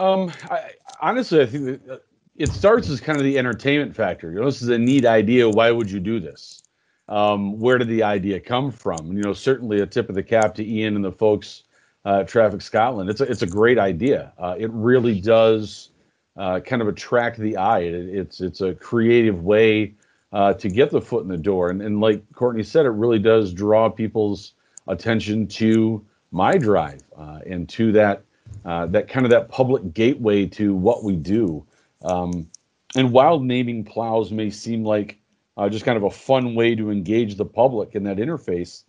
Um, 0.00 0.32
I, 0.50 0.70
honestly, 1.02 1.42
I 1.42 1.46
think 1.46 1.86
that 1.86 2.02
it 2.36 2.48
starts 2.48 2.88
as 2.88 3.00
kind 3.02 3.18
of 3.18 3.24
the 3.24 3.38
entertainment 3.38 3.94
factor. 3.94 4.32
You 4.32 4.40
know, 4.40 4.46
this 4.46 4.62
is 4.62 4.68
a 4.68 4.78
neat 4.78 5.04
idea. 5.04 5.46
Why 5.48 5.70
would 5.70 5.90
you 5.90 6.00
do 6.00 6.18
this? 6.18 6.62
Um, 7.08 7.58
where 7.58 7.76
did 7.76 7.88
the 7.88 8.02
idea 8.02 8.40
come 8.40 8.70
from? 8.70 9.12
You 9.12 9.22
know, 9.22 9.34
certainly 9.34 9.80
a 9.80 9.86
tip 9.86 10.08
of 10.08 10.14
the 10.14 10.22
cap 10.22 10.54
to 10.54 10.66
Ian 10.66 10.96
and 10.96 11.04
the 11.04 11.12
folks 11.12 11.64
uh, 12.06 12.24
Traffic 12.24 12.62
Scotland. 12.62 13.10
It's 13.10 13.20
a, 13.20 13.24
it's 13.24 13.42
a 13.42 13.46
great 13.46 13.78
idea. 13.78 14.32
Uh, 14.38 14.54
it 14.58 14.70
really 14.70 15.20
does 15.20 15.90
uh, 16.38 16.60
kind 16.60 16.80
of 16.80 16.88
attract 16.88 17.38
the 17.38 17.58
eye. 17.58 17.80
It, 17.80 17.94
it's 17.94 18.40
it's 18.40 18.62
a 18.62 18.74
creative 18.74 19.42
way 19.42 19.92
uh, 20.32 20.54
to 20.54 20.70
get 20.70 20.90
the 20.90 21.00
foot 21.02 21.24
in 21.24 21.28
the 21.28 21.36
door. 21.36 21.68
And, 21.68 21.82
and 21.82 22.00
like 22.00 22.22
Courtney 22.32 22.62
said, 22.62 22.86
it 22.86 22.90
really 22.90 23.18
does 23.18 23.52
draw 23.52 23.90
people's 23.90 24.54
attention 24.88 25.46
to 25.48 26.02
my 26.30 26.56
drive 26.56 27.02
uh, 27.18 27.40
and 27.44 27.68
to 27.70 27.92
that 27.92 28.22
uh, 28.64 28.86
that 28.86 29.08
kind 29.08 29.26
of 29.26 29.30
that 29.30 29.48
public 29.48 29.92
gateway 29.92 30.46
to 30.46 30.74
what 30.74 31.02
we 31.04 31.16
do. 31.16 31.66
Um, 32.02 32.48
and 32.94 33.12
while 33.12 33.40
naming 33.40 33.84
plows 33.84 34.32
may 34.32 34.50
seem 34.50 34.84
like 34.84 35.18
uh, 35.56 35.68
just 35.68 35.84
kind 35.84 35.96
of 35.96 36.04
a 36.04 36.10
fun 36.10 36.54
way 36.54 36.74
to 36.74 36.90
engage 36.90 37.36
the 37.36 37.44
public 37.44 37.94
in 37.94 38.04
that 38.04 38.16
interface, 38.16 38.84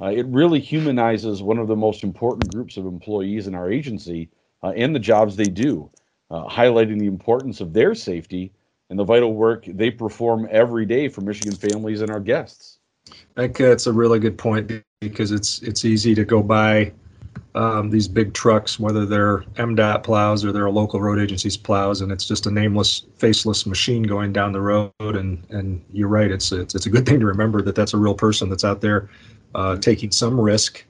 uh, 0.00 0.06
it 0.06 0.26
really 0.26 0.60
humanizes 0.60 1.42
one 1.42 1.58
of 1.58 1.68
the 1.68 1.76
most 1.76 2.02
important 2.02 2.48
groups 2.48 2.76
of 2.76 2.86
employees 2.86 3.46
in 3.46 3.54
our 3.54 3.70
agency 3.70 4.28
uh, 4.62 4.72
and 4.76 4.94
the 4.94 5.00
jobs 5.00 5.36
they 5.36 5.48
do, 5.48 5.90
uh, 6.30 6.46
highlighting 6.48 6.98
the 6.98 7.06
importance 7.06 7.60
of 7.60 7.72
their 7.72 7.94
safety 7.94 8.52
and 8.90 8.98
the 8.98 9.04
vital 9.04 9.34
work 9.34 9.64
they 9.66 9.90
perform 9.90 10.46
every 10.50 10.84
day 10.84 11.08
for 11.08 11.20
Michigan 11.20 11.56
families 11.56 12.02
and 12.02 12.10
our 12.10 12.20
guests. 12.20 12.78
I 13.36 13.42
think 13.42 13.58
that's 13.58 13.86
a 13.86 13.92
really 13.92 14.18
good 14.18 14.38
point 14.38 14.70
because 15.00 15.32
it's 15.32 15.60
it's 15.62 15.84
easy 15.84 16.14
to 16.14 16.24
go 16.24 16.42
by 16.42 16.92
um, 17.54 17.90
these 17.90 18.08
big 18.08 18.32
trucks, 18.32 18.80
whether 18.80 19.04
they're 19.04 19.40
MDOT 19.56 20.02
plows 20.02 20.44
or 20.44 20.52
they're 20.52 20.66
a 20.66 20.70
local 20.70 21.00
road 21.00 21.18
agency's 21.18 21.56
plows, 21.56 22.00
and 22.00 22.10
it's 22.10 22.26
just 22.26 22.46
a 22.46 22.50
nameless, 22.50 23.02
faceless 23.16 23.66
machine 23.66 24.02
going 24.04 24.32
down 24.32 24.52
the 24.52 24.60
road. 24.60 24.92
And 25.00 25.44
and 25.50 25.84
you're 25.92 26.08
right, 26.08 26.30
it's 26.30 26.50
it's, 26.52 26.74
it's 26.74 26.86
a 26.86 26.90
good 26.90 27.06
thing 27.06 27.20
to 27.20 27.26
remember 27.26 27.60
that 27.62 27.74
that's 27.74 27.94
a 27.94 27.98
real 27.98 28.14
person 28.14 28.48
that's 28.48 28.64
out 28.64 28.80
there 28.80 29.10
uh, 29.54 29.76
taking 29.76 30.10
some 30.10 30.40
risk 30.40 30.84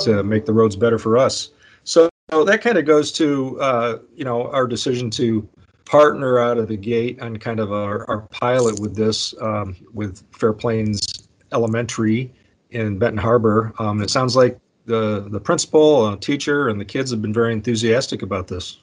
to 0.00 0.22
make 0.22 0.44
the 0.44 0.52
roads 0.52 0.76
better 0.76 0.98
for 0.98 1.16
us. 1.16 1.50
So 1.84 2.10
that 2.30 2.60
kind 2.60 2.78
of 2.78 2.84
goes 2.84 3.12
to 3.12 3.60
uh, 3.60 3.98
you 4.14 4.24
know 4.24 4.50
our 4.50 4.66
decision 4.66 5.10
to 5.10 5.48
partner 5.84 6.38
out 6.38 6.58
of 6.58 6.68
the 6.68 6.76
gate 6.76 7.20
on 7.22 7.36
kind 7.38 7.60
of 7.60 7.72
our, 7.72 8.04
our 8.10 8.22
pilot 8.28 8.78
with 8.78 8.94
this 8.94 9.34
um, 9.40 9.74
with 9.94 10.22
Fair 10.32 10.52
Plains 10.52 11.28
Elementary 11.52 12.30
in 12.70 12.98
Benton 12.98 13.18
Harbor. 13.18 13.72
Um, 13.78 14.02
it 14.02 14.10
sounds 14.10 14.36
like 14.36 14.58
the 14.88 15.28
the 15.30 15.38
principal, 15.38 16.04
uh, 16.04 16.16
teacher, 16.16 16.68
and 16.68 16.80
the 16.80 16.84
kids 16.84 17.10
have 17.12 17.22
been 17.22 17.32
very 17.32 17.52
enthusiastic 17.52 18.22
about 18.22 18.48
this. 18.48 18.78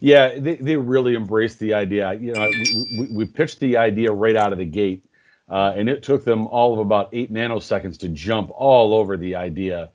Yeah, 0.00 0.38
they, 0.38 0.56
they 0.56 0.76
really 0.76 1.14
embraced 1.14 1.58
the 1.58 1.72
idea. 1.72 2.12
You 2.14 2.32
know, 2.32 2.50
we, 2.98 3.08
we, 3.12 3.24
pitched 3.24 3.60
the 3.60 3.76
idea 3.76 4.12
right 4.12 4.36
out 4.36 4.52
of 4.52 4.58
the 4.58 4.64
gate, 4.64 5.04
uh, 5.48 5.72
and 5.76 5.88
it 5.88 6.02
took 6.02 6.24
them 6.24 6.46
all 6.48 6.72
of 6.74 6.80
about 6.80 7.08
eight 7.12 7.32
nanoseconds 7.32 7.98
to 8.00 8.08
jump 8.08 8.50
all 8.52 8.92
over 8.92 9.16
the 9.16 9.36
idea. 9.36 9.90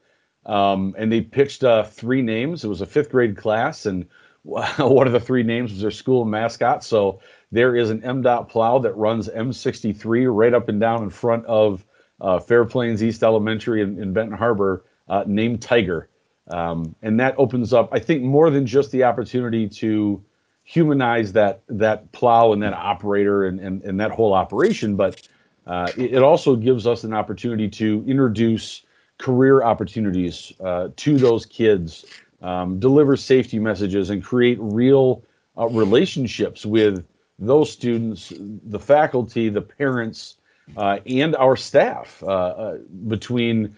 Um, 0.46 0.96
and 0.98 1.12
they 1.12 1.22
pitched 1.22 1.64
uh, 1.64 1.84
three 1.84 2.22
names. 2.22 2.64
It 2.64 2.70
was 2.70 2.82
a 2.82 2.86
fifth 2.86 3.12
grade 3.12 3.38
class, 3.38 3.86
and 3.86 4.06
one 4.44 5.06
of 5.06 5.14
the 5.14 5.20
three 5.20 5.44
names 5.44 5.72
was 5.72 5.82
their 5.82 5.92
school 5.92 6.26
mascot. 6.26 6.84
So 6.84 7.20
there 7.52 7.76
is 7.76 7.90
an 7.90 8.02
MDOT 8.02 8.50
plow 8.50 8.80
that 8.80 8.94
runs 8.94 9.28
M63 9.28 10.28
right 10.34 10.54
up 10.54 10.70
and 10.70 10.80
down 10.80 11.04
in 11.04 11.10
front 11.10 11.46
of 11.46 11.86
uh, 12.22 12.40
Fair 12.40 12.66
Plains 12.66 13.04
East 13.04 13.24
Elementary 13.24 13.82
in, 13.82 14.02
in 14.02 14.14
Benton 14.14 14.38
Harbor 14.38 14.86
uh, 15.10 15.24
named 15.26 15.62
Tiger. 15.62 16.10
Um, 16.50 16.96
and 17.02 17.20
that 17.20 17.36
opens 17.38 17.74
up, 17.74 17.90
I 17.92 18.00
think, 18.00 18.24
more 18.24 18.50
than 18.50 18.66
just 18.66 18.92
the 18.92 19.04
opportunity 19.04 19.68
to 19.70 20.24
humanize 20.64 21.32
that 21.34 21.62
that 21.68 22.12
plow 22.12 22.54
and 22.54 22.62
that 22.62 22.74
operator 22.74 23.46
and, 23.46 23.60
and, 23.60 23.84
and 23.84 24.00
that 24.00 24.12
whole 24.12 24.34
operation, 24.34 24.96
but 24.96 25.28
uh, 25.66 25.92
it, 25.98 26.14
it, 26.16 26.24
also 26.24 26.56
gives 26.56 26.88
us 26.88 27.04
an 27.04 27.14
opportunity 27.14 27.68
to 27.68 28.04
introduce 28.08 28.84
career 29.18 29.64
opportunities 29.64 30.54
uh, 30.64 30.90
to 30.96 31.18
those 31.18 31.46
kids, 31.46 32.06
um, 32.42 32.80
deliver 32.80 33.16
safety 33.16 33.60
messages, 33.60 34.10
and 34.10 34.24
create 34.24 34.58
real 34.60 35.24
uh, 35.58 35.68
relationships 35.68 36.66
with 36.66 37.06
those 37.38 37.72
students, 37.72 38.34
the 38.38 38.80
faculty, 38.80 39.50
the 39.50 39.62
parents, 39.62 40.38
uh, 40.78 41.00
and 41.06 41.36
our 41.36 41.56
staff 41.56 42.22
uh, 42.24 42.28
uh, 42.28 42.78
between 43.08 43.76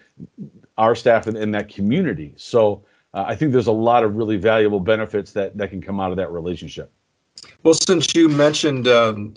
our 0.78 0.94
staff 0.94 1.26
and, 1.26 1.36
and 1.36 1.54
that 1.54 1.68
community. 1.68 2.32
So 2.36 2.84
uh, 3.14 3.24
I 3.26 3.34
think 3.34 3.52
there's 3.52 3.66
a 3.66 3.72
lot 3.72 4.04
of 4.04 4.16
really 4.16 4.36
valuable 4.36 4.80
benefits 4.80 5.32
that 5.32 5.56
that 5.56 5.70
can 5.70 5.82
come 5.82 6.00
out 6.00 6.10
of 6.10 6.16
that 6.16 6.30
relationship. 6.30 6.90
Well, 7.62 7.74
since 7.74 8.14
you 8.14 8.28
mentioned 8.28 8.88
um, 8.88 9.34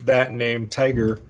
that 0.00 0.32
name, 0.32 0.68
Tiger, 0.68 1.20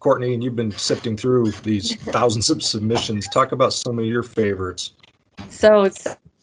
Courtney, 0.00 0.34
and 0.34 0.42
you've 0.42 0.56
been 0.56 0.72
sifting 0.72 1.16
through 1.16 1.52
these 1.62 1.96
thousands 2.12 2.50
of 2.50 2.62
submissions, 2.62 3.28
talk 3.28 3.52
about 3.52 3.72
some 3.72 3.98
of 3.98 4.04
your 4.04 4.22
favorites. 4.22 4.92
So 5.50 5.88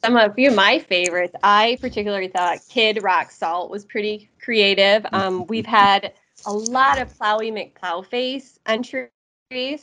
some 0.03 0.17
of 0.17 0.35
few 0.35 0.49
of 0.49 0.55
my 0.55 0.79
favorites. 0.79 1.35
I 1.43 1.77
particularly 1.79 2.27
thought 2.27 2.59
Kid 2.69 3.01
Rock 3.03 3.31
Salt 3.31 3.69
was 3.69 3.85
pretty 3.85 4.29
creative. 4.41 5.05
Um, 5.13 5.47
we've 5.47 5.65
had 5.65 6.13
a 6.45 6.53
lot 6.53 6.99
of 6.99 7.17
Plowy 7.17 7.51
McPlowface 7.51 8.57
entries, 8.65 9.09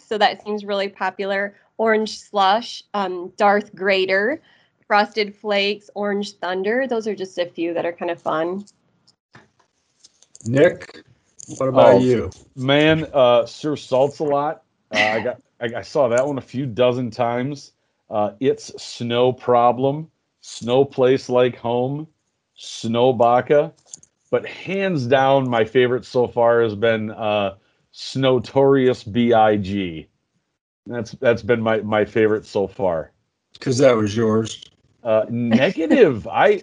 so 0.03 0.19
that 0.19 0.43
seems 0.43 0.65
really 0.65 0.89
popular. 0.89 1.57
Orange 1.79 2.19
Slush, 2.19 2.83
um, 2.95 3.33
Darth 3.37 3.75
Grader, 3.75 4.43
Frosted 4.87 5.35
Flakes, 5.35 5.89
Orange 5.95 6.33
Thunder. 6.33 6.87
Those 6.87 7.07
are 7.07 7.15
just 7.15 7.39
a 7.39 7.47
few 7.47 7.73
that 7.75 7.87
are 7.87 7.93
kind 7.93 8.11
of 8.11 8.21
fun. 8.21 8.65
Nick, 10.45 11.05
what 11.59 11.69
about 11.69 11.95
oh, 11.95 11.99
you? 11.99 12.31
Man, 12.57 13.07
uh, 13.13 13.47
Sir 13.47 13.77
Salts 13.77 14.19
a 14.19 14.25
lot. 14.25 14.63
Uh, 14.93 14.99
I 14.99 15.21
got 15.21 15.43
I, 15.61 15.79
I, 15.79 15.83
saw 15.83 16.09
that 16.09 16.27
one 16.27 16.39
a 16.39 16.43
few 16.43 16.67
dozen 16.67 17.11
times. 17.11 17.73
Uh, 18.11 18.33
it's 18.41 18.83
Snow 18.83 19.33
Problem, 19.33 20.11
Snow 20.41 20.85
Place 20.85 21.29
Like 21.29 21.57
Home, 21.59 22.09
Snow 22.55 23.13
Baka. 23.13 23.73
But 24.31 24.47
hands 24.47 25.07
down, 25.07 25.51
my 25.51 25.65
favorite 25.65 26.05
so 26.05 26.29
far 26.29 26.63
has 26.63 26.75
been 26.77 27.11
uh, 27.11 27.57
Snowtorious 27.93 29.11
Big. 29.11 30.09
That's 30.87 31.13
that's 31.13 31.43
been 31.43 31.61
my 31.61 31.81
my 31.81 32.05
favorite 32.05 32.47
so 32.47 32.67
far. 32.67 33.13
Because 33.53 33.79
that 33.79 33.97
was 33.97 34.17
yours. 34.17 34.65
Uh, 35.03 35.27
negative. 35.29 36.27
I, 36.31 36.63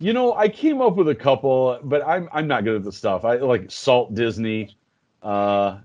you 0.00 0.12
know, 0.12 0.34
I 0.34 0.48
came 0.48 0.80
up 0.80 0.96
with 0.96 1.08
a 1.08 1.14
couple, 1.14 1.78
but 1.84 2.06
I'm 2.06 2.28
I'm 2.32 2.46
not 2.46 2.64
good 2.64 2.76
at 2.76 2.84
the 2.84 2.92
stuff. 2.92 3.24
I 3.24 3.36
like 3.36 3.70
Salt 3.70 4.14
Disney, 4.14 4.76
uh, 5.22 5.78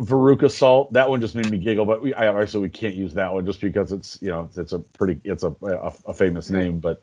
Veruca 0.00 0.50
Salt. 0.50 0.92
That 0.92 1.08
one 1.08 1.20
just 1.20 1.34
made 1.34 1.50
me 1.50 1.58
giggle, 1.58 1.86
but 1.86 2.02
we 2.02 2.12
I 2.14 2.28
obviously 2.28 2.60
we 2.60 2.68
can't 2.68 2.94
use 2.94 3.14
that 3.14 3.32
one 3.32 3.46
just 3.46 3.60
because 3.60 3.90
it's 3.92 4.18
you 4.20 4.28
know 4.28 4.50
it's 4.54 4.72
a 4.72 4.78
pretty 4.78 5.20
it's 5.24 5.44
a 5.44 5.54
a, 5.62 5.92
a 6.06 6.14
famous 6.14 6.50
name, 6.50 6.78
but 6.78 7.02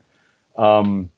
um, 0.56 1.10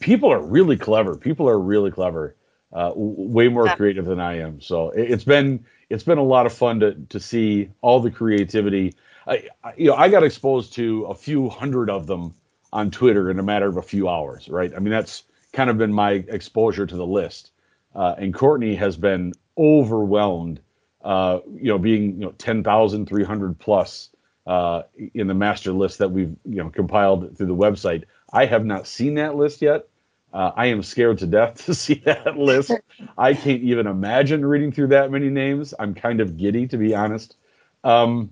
people 0.00 0.32
are 0.32 0.40
really 0.40 0.76
clever. 0.76 1.16
People 1.16 1.48
are 1.48 1.58
really 1.58 1.90
clever. 1.90 2.34
Uh, 2.70 2.92
way 2.94 3.48
more 3.48 3.66
creative 3.76 4.04
than 4.04 4.20
I 4.20 4.40
am. 4.40 4.60
So 4.60 4.90
it, 4.90 5.08
has 5.08 5.24
been 5.24 5.64
it's 5.88 6.04
been 6.04 6.18
a 6.18 6.22
lot 6.22 6.44
of 6.44 6.52
fun 6.52 6.80
to 6.80 6.94
to 6.94 7.18
see 7.18 7.70
all 7.80 8.00
the 8.00 8.10
creativity. 8.10 8.94
I, 9.26 9.48
I, 9.64 9.72
you 9.78 9.86
know 9.86 9.94
I 9.94 10.10
got 10.10 10.22
exposed 10.22 10.74
to 10.74 11.04
a 11.04 11.14
few 11.14 11.48
hundred 11.48 11.88
of 11.88 12.06
them 12.06 12.34
on 12.70 12.90
Twitter 12.90 13.30
in 13.30 13.38
a 13.38 13.42
matter 13.42 13.66
of 13.68 13.78
a 13.78 13.82
few 13.82 14.06
hours. 14.06 14.50
Right. 14.50 14.70
I 14.74 14.80
mean 14.80 14.90
that's 14.90 15.22
kind 15.52 15.70
of 15.70 15.78
been 15.78 15.94
my 15.94 16.24
exposure 16.28 16.86
to 16.86 16.94
the 16.94 17.06
list. 17.06 17.52
Uh, 17.94 18.14
and 18.18 18.34
Courtney 18.34 18.74
has 18.74 18.96
been 18.96 19.32
overwhelmed. 19.56 20.60
Uh, 21.02 21.40
you 21.54 21.68
know, 21.68 21.78
being 21.78 22.20
you 22.20 22.26
know 22.26 22.32
ten 22.32 22.62
thousand 22.62 23.06
three 23.06 23.24
hundred 23.24 23.58
plus 23.58 24.10
uh, 24.46 24.82
in 25.14 25.26
the 25.26 25.34
master 25.34 25.72
list 25.72 25.98
that 25.98 26.10
we've 26.10 26.36
you 26.44 26.56
know 26.56 26.70
compiled 26.70 27.36
through 27.36 27.46
the 27.46 27.54
website. 27.54 28.04
I 28.32 28.46
have 28.46 28.64
not 28.64 28.86
seen 28.86 29.14
that 29.14 29.36
list 29.36 29.62
yet. 29.62 29.86
Uh, 30.32 30.52
I 30.56 30.66
am 30.66 30.82
scared 30.82 31.18
to 31.18 31.26
death 31.26 31.64
to 31.66 31.74
see 31.74 32.02
that 32.04 32.36
list. 32.36 32.72
I 33.16 33.34
can't 33.34 33.62
even 33.62 33.86
imagine 33.86 34.44
reading 34.44 34.72
through 34.72 34.88
that 34.88 35.10
many 35.10 35.28
names. 35.28 35.74
I'm 35.78 35.94
kind 35.94 36.20
of 36.20 36.36
giddy, 36.36 36.66
to 36.68 36.76
be 36.76 36.94
honest. 36.94 37.36
Um, 37.84 38.30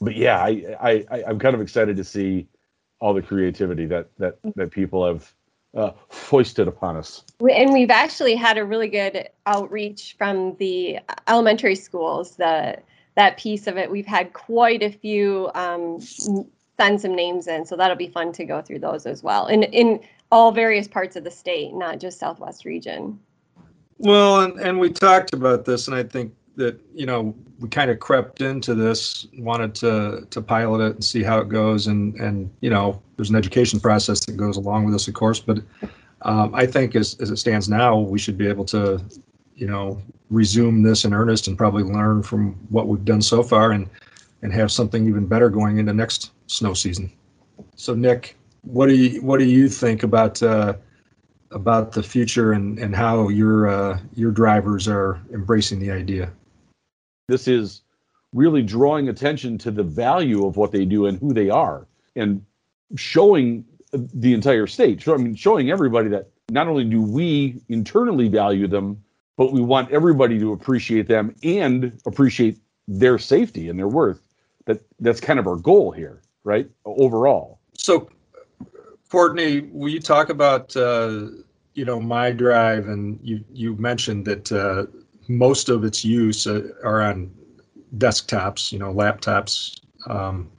but 0.00 0.16
yeah, 0.16 0.38
I, 0.38 0.76
I, 1.10 1.24
I'm 1.26 1.38
kind 1.38 1.54
of 1.54 1.60
excited 1.60 1.96
to 1.96 2.04
see 2.04 2.48
all 3.00 3.14
the 3.14 3.22
creativity 3.22 3.86
that 3.86 4.10
that 4.18 4.38
that 4.54 4.70
people 4.70 5.06
have 5.06 5.32
uh, 5.74 5.92
foisted 6.08 6.68
upon 6.68 6.96
us. 6.96 7.24
And 7.40 7.72
we've 7.72 7.90
actually 7.90 8.36
had 8.36 8.58
a 8.58 8.64
really 8.64 8.88
good 8.88 9.28
outreach 9.46 10.16
from 10.18 10.56
the 10.56 10.98
elementary 11.28 11.74
schools. 11.74 12.36
The 12.36 12.78
that 13.14 13.36
piece 13.38 13.66
of 13.66 13.76
it, 13.76 13.90
we've 13.90 14.06
had 14.06 14.32
quite 14.32 14.82
a 14.82 14.90
few 14.90 15.50
um, 15.54 16.00
send 16.78 17.00
some 17.00 17.14
names 17.14 17.46
in. 17.46 17.64
So 17.64 17.76
that'll 17.76 17.96
be 17.96 18.08
fun 18.08 18.32
to 18.32 18.44
go 18.44 18.62
through 18.62 18.80
those 18.80 19.06
as 19.06 19.22
well. 19.22 19.46
In 19.46 19.62
in 19.64 20.00
all 20.30 20.50
various 20.50 20.88
parts 20.88 21.14
of 21.16 21.24
the 21.24 21.30
state, 21.30 21.74
not 21.74 22.00
just 22.00 22.18
Southwest 22.18 22.64
region. 22.64 23.20
Well, 23.98 24.40
and, 24.40 24.58
and 24.58 24.80
we 24.80 24.90
talked 24.90 25.34
about 25.34 25.64
this, 25.64 25.86
and 25.86 25.94
I 25.94 26.02
think 26.02 26.34
that 26.56 26.80
you 26.94 27.06
know 27.06 27.34
we 27.60 27.68
kind 27.68 27.90
of 27.90 28.00
crept 28.00 28.40
into 28.40 28.74
this, 28.74 29.26
wanted 29.38 29.74
to 29.76 30.26
to 30.30 30.42
pilot 30.42 30.84
it 30.84 30.94
and 30.94 31.04
see 31.04 31.22
how 31.22 31.38
it 31.38 31.48
goes, 31.48 31.86
and 31.86 32.14
and 32.16 32.50
you 32.60 32.70
know 32.70 33.00
there's 33.16 33.30
an 33.30 33.36
education 33.36 33.78
process 33.78 34.24
that 34.26 34.36
goes 34.36 34.56
along 34.56 34.84
with 34.84 34.94
this, 34.94 35.06
of 35.06 35.14
course. 35.14 35.38
But 35.38 35.58
um, 36.22 36.54
I 36.54 36.66
think 36.66 36.96
as 36.96 37.16
as 37.20 37.30
it 37.30 37.36
stands 37.36 37.68
now, 37.68 37.98
we 37.98 38.18
should 38.18 38.36
be 38.36 38.48
able 38.48 38.64
to, 38.66 39.00
you 39.54 39.66
know, 39.66 40.02
resume 40.30 40.82
this 40.82 41.04
in 41.04 41.12
earnest 41.12 41.46
and 41.46 41.56
probably 41.56 41.84
learn 41.84 42.22
from 42.22 42.54
what 42.70 42.88
we've 42.88 43.04
done 43.04 43.22
so 43.22 43.42
far, 43.42 43.70
and 43.70 43.88
and 44.42 44.52
have 44.52 44.70
something 44.70 45.06
even 45.06 45.26
better 45.26 45.48
going 45.48 45.78
into 45.78 45.92
next 45.92 46.32
snow 46.46 46.74
season. 46.74 47.12
So 47.76 47.94
Nick, 47.94 48.36
what 48.62 48.88
do 48.88 48.94
you 48.94 49.22
what 49.22 49.38
do 49.38 49.44
you 49.44 49.68
think 49.68 50.02
about 50.02 50.42
uh, 50.42 50.74
about 51.50 51.92
the 51.92 52.02
future 52.02 52.52
and, 52.52 52.78
and 52.78 52.94
how 52.94 53.28
your 53.28 53.68
uh, 53.68 53.98
your 54.14 54.30
drivers 54.30 54.88
are 54.88 55.20
embracing 55.32 55.78
the 55.78 55.90
idea? 55.90 56.30
This 57.28 57.48
is 57.48 57.82
really 58.32 58.62
drawing 58.62 59.08
attention 59.08 59.58
to 59.58 59.70
the 59.70 59.82
value 59.82 60.46
of 60.46 60.56
what 60.56 60.72
they 60.72 60.84
do 60.84 61.06
and 61.06 61.18
who 61.18 61.32
they 61.32 61.50
are 61.50 61.86
and 62.16 62.44
showing 62.96 63.64
the 63.92 64.32
entire 64.32 64.66
state. 64.66 65.06
I 65.06 65.16
mean, 65.16 65.34
showing 65.34 65.70
everybody 65.70 66.08
that 66.10 66.30
not 66.50 66.66
only 66.66 66.84
do 66.84 67.02
we 67.02 67.60
internally 67.68 68.28
value 68.28 68.66
them, 68.66 69.02
but 69.36 69.52
we 69.52 69.60
want 69.60 69.90
everybody 69.90 70.38
to 70.38 70.52
appreciate 70.52 71.08
them 71.08 71.34
and 71.42 71.98
appreciate 72.06 72.58
their 72.88 73.18
safety 73.18 73.68
and 73.68 73.78
their 73.78 73.88
worth. 73.88 74.20
That 74.66 74.80
that's 75.00 75.20
kind 75.20 75.38
of 75.38 75.46
our 75.46 75.56
goal 75.56 75.90
here, 75.90 76.22
right? 76.44 76.68
Overall. 76.84 77.58
So, 77.74 78.08
Courtney, 79.10 79.62
will 79.72 79.88
you 79.90 80.00
talk 80.00 80.28
about 80.28 80.76
uh, 80.76 81.26
you 81.74 81.84
know 81.84 82.00
my 82.00 82.30
drive 82.30 82.88
and 82.88 83.18
you 83.22 83.44
you 83.52 83.74
mentioned 83.76 84.24
that 84.26 84.52
uh, 84.52 84.86
most 85.28 85.68
of 85.68 85.84
its 85.84 86.04
use 86.04 86.46
uh, 86.46 86.68
are 86.84 87.02
on 87.02 87.30
desktops, 87.98 88.72
you 88.72 88.78
know, 88.78 88.92
laptops, 88.92 89.80
um, 90.06 90.50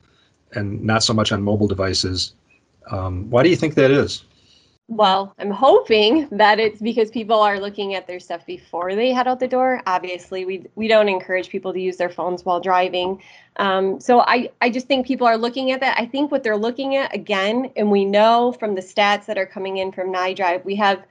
and 0.54 0.82
not 0.84 1.04
so 1.04 1.14
much 1.14 1.32
on 1.32 1.42
mobile 1.42 1.68
devices. 1.68 2.34
Um, 2.92 3.30
why 3.30 3.44
do 3.44 3.50
you 3.50 3.56
think 3.56 3.76
that 3.76 3.92
is? 3.92 4.24
Well, 4.90 5.34
I'm 5.40 5.50
hoping 5.50 6.28
that 6.32 6.60
it's 6.60 6.82
because 6.82 7.10
people 7.10 7.40
are 7.40 7.58
looking 7.60 7.96
at 7.96 8.06
their 8.06 8.20
stuff 8.20 8.46
before 8.46 8.96
they 8.96 9.14
head 9.14 9.28
out 9.28 9.40
the 9.40 9.48
door. 9.48 9.82
Obviously, 9.88 10.44
we 10.44 10.66
we 10.76 10.90
don't 10.90 11.08
encourage 11.08 11.50
people 11.50 11.72
to 11.72 11.80
use 11.80 11.96
their 11.96 12.10
phones 12.10 12.44
while 12.44 12.60
driving. 12.60 13.22
Um, 13.56 14.00
so 14.02 14.22
I 14.22 14.52
I 14.62 14.70
just 14.70 14.88
think 14.88 15.08
people 15.08 15.26
are 15.26 15.38
looking 15.38 15.72
at 15.72 15.80
that. 15.80 15.98
I 15.98 16.06
think 16.06 16.32
what 16.32 16.44
they're 16.44 16.58
looking 16.58 16.98
at 16.98 17.16
again, 17.16 17.72
and 17.78 17.90
we 17.92 18.04
know 18.04 18.52
from 18.60 18.76
the 18.76 18.82
stats 18.82 19.26
that 19.28 19.38
are 19.38 19.46
coming 19.46 19.78
in 19.78 19.94
from 19.94 20.12
MyDrive, 20.14 20.66
we 20.66 20.76
have 20.76 21.02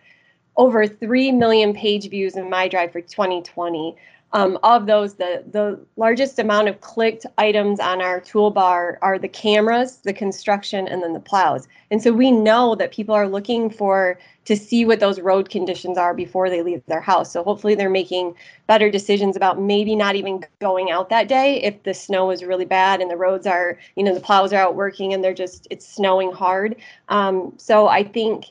over 0.56 0.86
three 0.86 1.32
million 1.32 1.72
page 1.72 2.10
views 2.10 2.36
in 2.36 2.50
MyDrive 2.50 2.92
for 2.92 3.00
2020. 3.00 3.96
Um, 4.34 4.58
of 4.62 4.86
those, 4.86 5.14
the, 5.14 5.44
the 5.50 5.78
largest 5.96 6.38
amount 6.38 6.68
of 6.68 6.80
clicked 6.80 7.26
items 7.36 7.78
on 7.80 8.00
our 8.00 8.20
toolbar 8.20 8.96
are 9.02 9.18
the 9.18 9.28
cameras, 9.28 9.98
the 10.04 10.14
construction, 10.14 10.88
and 10.88 11.02
then 11.02 11.12
the 11.12 11.20
plows. 11.20 11.68
And 11.90 12.02
so 12.02 12.12
we 12.12 12.30
know 12.30 12.74
that 12.76 12.92
people 12.92 13.14
are 13.14 13.28
looking 13.28 13.68
for 13.68 14.18
to 14.46 14.56
see 14.56 14.84
what 14.84 15.00
those 15.00 15.20
road 15.20 15.50
conditions 15.50 15.98
are 15.98 16.14
before 16.14 16.48
they 16.50 16.62
leave 16.62 16.82
their 16.86 17.00
house. 17.00 17.30
So 17.30 17.44
hopefully 17.44 17.74
they're 17.74 17.90
making 17.90 18.34
better 18.66 18.90
decisions 18.90 19.36
about 19.36 19.60
maybe 19.60 19.94
not 19.94 20.16
even 20.16 20.44
going 20.60 20.90
out 20.90 21.10
that 21.10 21.28
day 21.28 21.62
if 21.62 21.82
the 21.82 21.94
snow 21.94 22.30
is 22.30 22.42
really 22.42 22.64
bad 22.64 23.00
and 23.00 23.10
the 23.10 23.16
roads 23.16 23.46
are, 23.46 23.78
you 23.96 24.02
know, 24.02 24.14
the 24.14 24.20
plows 24.20 24.52
are 24.52 24.62
out 24.62 24.74
working 24.74 25.12
and 25.12 25.22
they're 25.22 25.34
just, 25.34 25.68
it's 25.70 25.86
snowing 25.86 26.32
hard. 26.32 26.76
Um, 27.08 27.52
so 27.58 27.86
I 27.86 28.02
think 28.02 28.46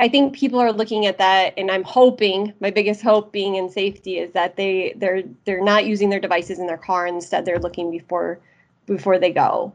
I 0.00 0.08
think 0.08 0.34
people 0.34 0.58
are 0.58 0.72
looking 0.72 1.06
at 1.06 1.18
that, 1.18 1.54
and 1.56 1.70
I'm 1.70 1.84
hoping 1.84 2.52
my 2.60 2.70
biggest 2.70 3.02
hope 3.02 3.30
being 3.32 3.54
in 3.54 3.68
safety 3.68 4.18
is 4.18 4.32
that 4.32 4.56
they 4.56 4.94
they're 4.96 5.22
they're 5.44 5.62
not 5.62 5.84
using 5.86 6.10
their 6.10 6.20
devices 6.20 6.58
in 6.58 6.66
their 6.66 6.78
car. 6.78 7.06
Instead, 7.06 7.44
they're 7.44 7.60
looking 7.60 7.90
before 7.90 8.40
before 8.86 9.18
they 9.18 9.32
go. 9.32 9.72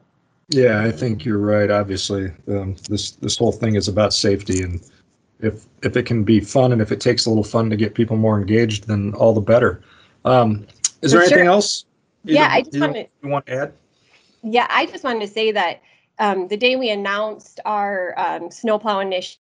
Yeah, 0.49 0.82
I 0.82 0.91
think 0.91 1.23
you're 1.25 1.39
right. 1.39 1.71
Obviously, 1.71 2.32
um, 2.49 2.75
this 2.89 3.12
this 3.12 3.38
whole 3.38 3.51
thing 3.51 3.75
is 3.75 3.88
about 3.88 4.13
safety, 4.13 4.63
and 4.63 4.82
if 5.39 5.65
if 5.84 5.95
it 5.95 6.06
can 6.06 6.23
be 6.23 6.39
fun 6.39 6.71
and 6.71 6.82
if 6.82 6.91
it 6.91 6.99
takes 6.99 7.25
a 7.25 7.30
little 7.30 7.43
fun 7.43 7.69
to 7.69 7.75
get 7.75 7.93
people 7.93 8.17
more 8.17 8.38
engaged, 8.39 8.88
then 8.88 9.13
all 9.13 9.34
the 9.34 9.41
better. 9.41 9.82
Um, 10.25 10.67
is 11.01 11.12
For 11.12 11.19
there 11.19 11.21
anything 11.21 11.45
sure. 11.45 11.53
else? 11.53 11.86
Yeah, 12.23 12.49
I 12.51 12.62
just 12.62 12.73
you, 12.73 12.82
wanted- 12.82 13.10
you 13.23 13.30
want 13.30 13.45
to 13.45 13.53
add? 13.53 13.73
Yeah, 14.43 14.67
I 14.69 14.86
just 14.86 15.03
wanted 15.03 15.21
to 15.21 15.27
say 15.27 15.51
that 15.51 15.82
um, 16.19 16.47
the 16.47 16.58
day 16.58 16.75
we 16.75 16.89
announced 16.89 17.60
our 17.65 18.13
um, 18.17 18.51
snowplow 18.51 18.99
initiative 18.99 19.39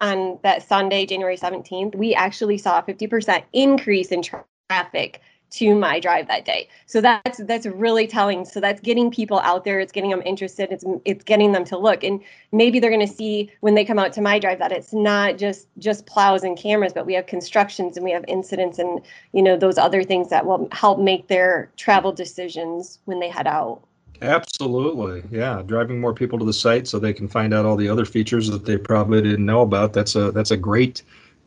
on 0.00 0.38
that 0.42 0.62
Sunday, 0.62 1.06
January 1.06 1.36
17th, 1.36 1.94
we 1.94 2.14
actually 2.14 2.58
saw 2.58 2.78
a 2.78 2.82
50% 2.82 3.42
increase 3.52 4.08
in 4.08 4.22
tra- 4.22 4.44
traffic 4.68 5.20
to 5.48 5.74
my 5.74 6.00
drive 6.00 6.26
that 6.28 6.44
day. 6.44 6.68
So 6.86 7.00
that's 7.00 7.38
that's 7.44 7.66
really 7.66 8.06
telling. 8.06 8.44
So 8.44 8.60
that's 8.60 8.80
getting 8.80 9.10
people 9.10 9.38
out 9.40 9.64
there. 9.64 9.78
It's 9.80 9.92
getting 9.92 10.10
them 10.10 10.22
interested. 10.24 10.72
It's 10.72 10.84
it's 11.04 11.24
getting 11.24 11.52
them 11.52 11.64
to 11.66 11.78
look, 11.78 12.02
and 12.02 12.20
maybe 12.52 12.80
they're 12.80 12.90
going 12.90 13.06
to 13.06 13.12
see 13.12 13.50
when 13.60 13.74
they 13.74 13.84
come 13.84 13.98
out 13.98 14.12
to 14.14 14.20
my 14.20 14.38
drive 14.38 14.58
that 14.58 14.72
it's 14.72 14.92
not 14.92 15.38
just 15.38 15.68
just 15.78 16.06
plows 16.06 16.42
and 16.42 16.58
cameras, 16.58 16.92
but 16.92 17.06
we 17.06 17.14
have 17.14 17.26
constructions 17.26 17.96
and 17.96 18.04
we 18.04 18.10
have 18.10 18.24
incidents 18.28 18.78
and 18.78 19.00
you 19.32 19.42
know 19.42 19.56
those 19.56 19.78
other 19.78 20.02
things 20.02 20.30
that 20.30 20.46
will 20.46 20.68
help 20.72 20.98
make 20.98 21.28
their 21.28 21.70
travel 21.76 22.12
decisions 22.12 22.98
when 23.04 23.20
they 23.20 23.28
head 23.28 23.46
out. 23.46 23.82
Absolutely. 24.22 25.22
Yeah, 25.30 25.62
driving 25.64 26.00
more 26.00 26.14
people 26.14 26.38
to 26.38 26.44
the 26.44 26.52
site 26.52 26.88
so 26.88 26.98
they 26.98 27.12
can 27.12 27.28
find 27.28 27.52
out 27.52 27.64
all 27.64 27.76
the 27.76 27.88
other 27.88 28.04
features 28.04 28.48
that 28.50 28.64
they 28.64 28.76
probably 28.76 29.22
didn't 29.22 29.44
know 29.44 29.62
about. 29.62 29.92
That's 29.92 30.14
a 30.16 30.30
that's 30.30 30.50
a 30.50 30.56
great 30.56 31.02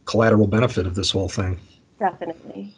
collateral 0.06 0.48
benefit 0.48 0.86
of 0.86 0.96
this 0.96 1.12
whole 1.12 1.30
thing. 1.30 1.60
Definitely. 2.00 2.76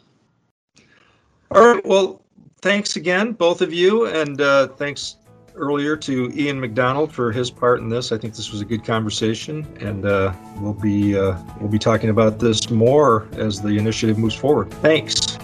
All 1.50 1.74
right. 1.74 1.84
Well, 1.86 2.22
thanks 2.62 2.96
again, 2.96 3.32
both 3.32 3.60
of 3.60 3.72
you, 3.72 4.06
and 4.06 4.40
uh, 4.40 4.68
thanks 4.68 5.16
earlier 5.54 5.96
to 5.96 6.32
Ian 6.34 6.58
McDonald 6.58 7.12
for 7.12 7.30
his 7.30 7.50
part 7.50 7.80
in 7.80 7.88
this. 7.88 8.12
I 8.12 8.18
think 8.18 8.34
this 8.34 8.50
was 8.50 8.60
a 8.60 8.64
good 8.64 8.84
conversation, 8.84 9.66
and 9.80 10.06
uh, 10.06 10.32
we'll 10.56 10.72
be 10.72 11.18
uh, 11.18 11.36
we'll 11.60 11.70
be 11.70 11.78
talking 11.78 12.10
about 12.10 12.38
this 12.38 12.70
more 12.70 13.28
as 13.32 13.60
the 13.60 13.76
initiative 13.76 14.18
moves 14.18 14.34
forward. 14.34 14.70
Thanks. 14.74 15.38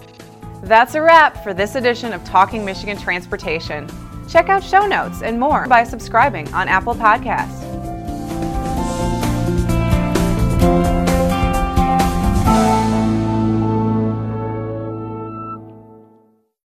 That's 0.63 0.95
a 0.95 1.03
wrap 1.03 1.43
for 1.45 1.55
this 1.55 1.75
edition 1.77 2.13
of 2.13 2.25
Talking 2.25 2.65
Michigan 2.65 2.99
Transportation. 2.99 3.89
Check 4.29 4.49
out 4.49 4.63
show 4.63 4.87
notes 4.87 5.23
and 5.23 5.41
more 5.41 5.67
by 5.67 5.85
subscribing 5.85 6.53
on 6.53 6.69
Apple 6.69 6.95
Podcasts. 6.95 7.88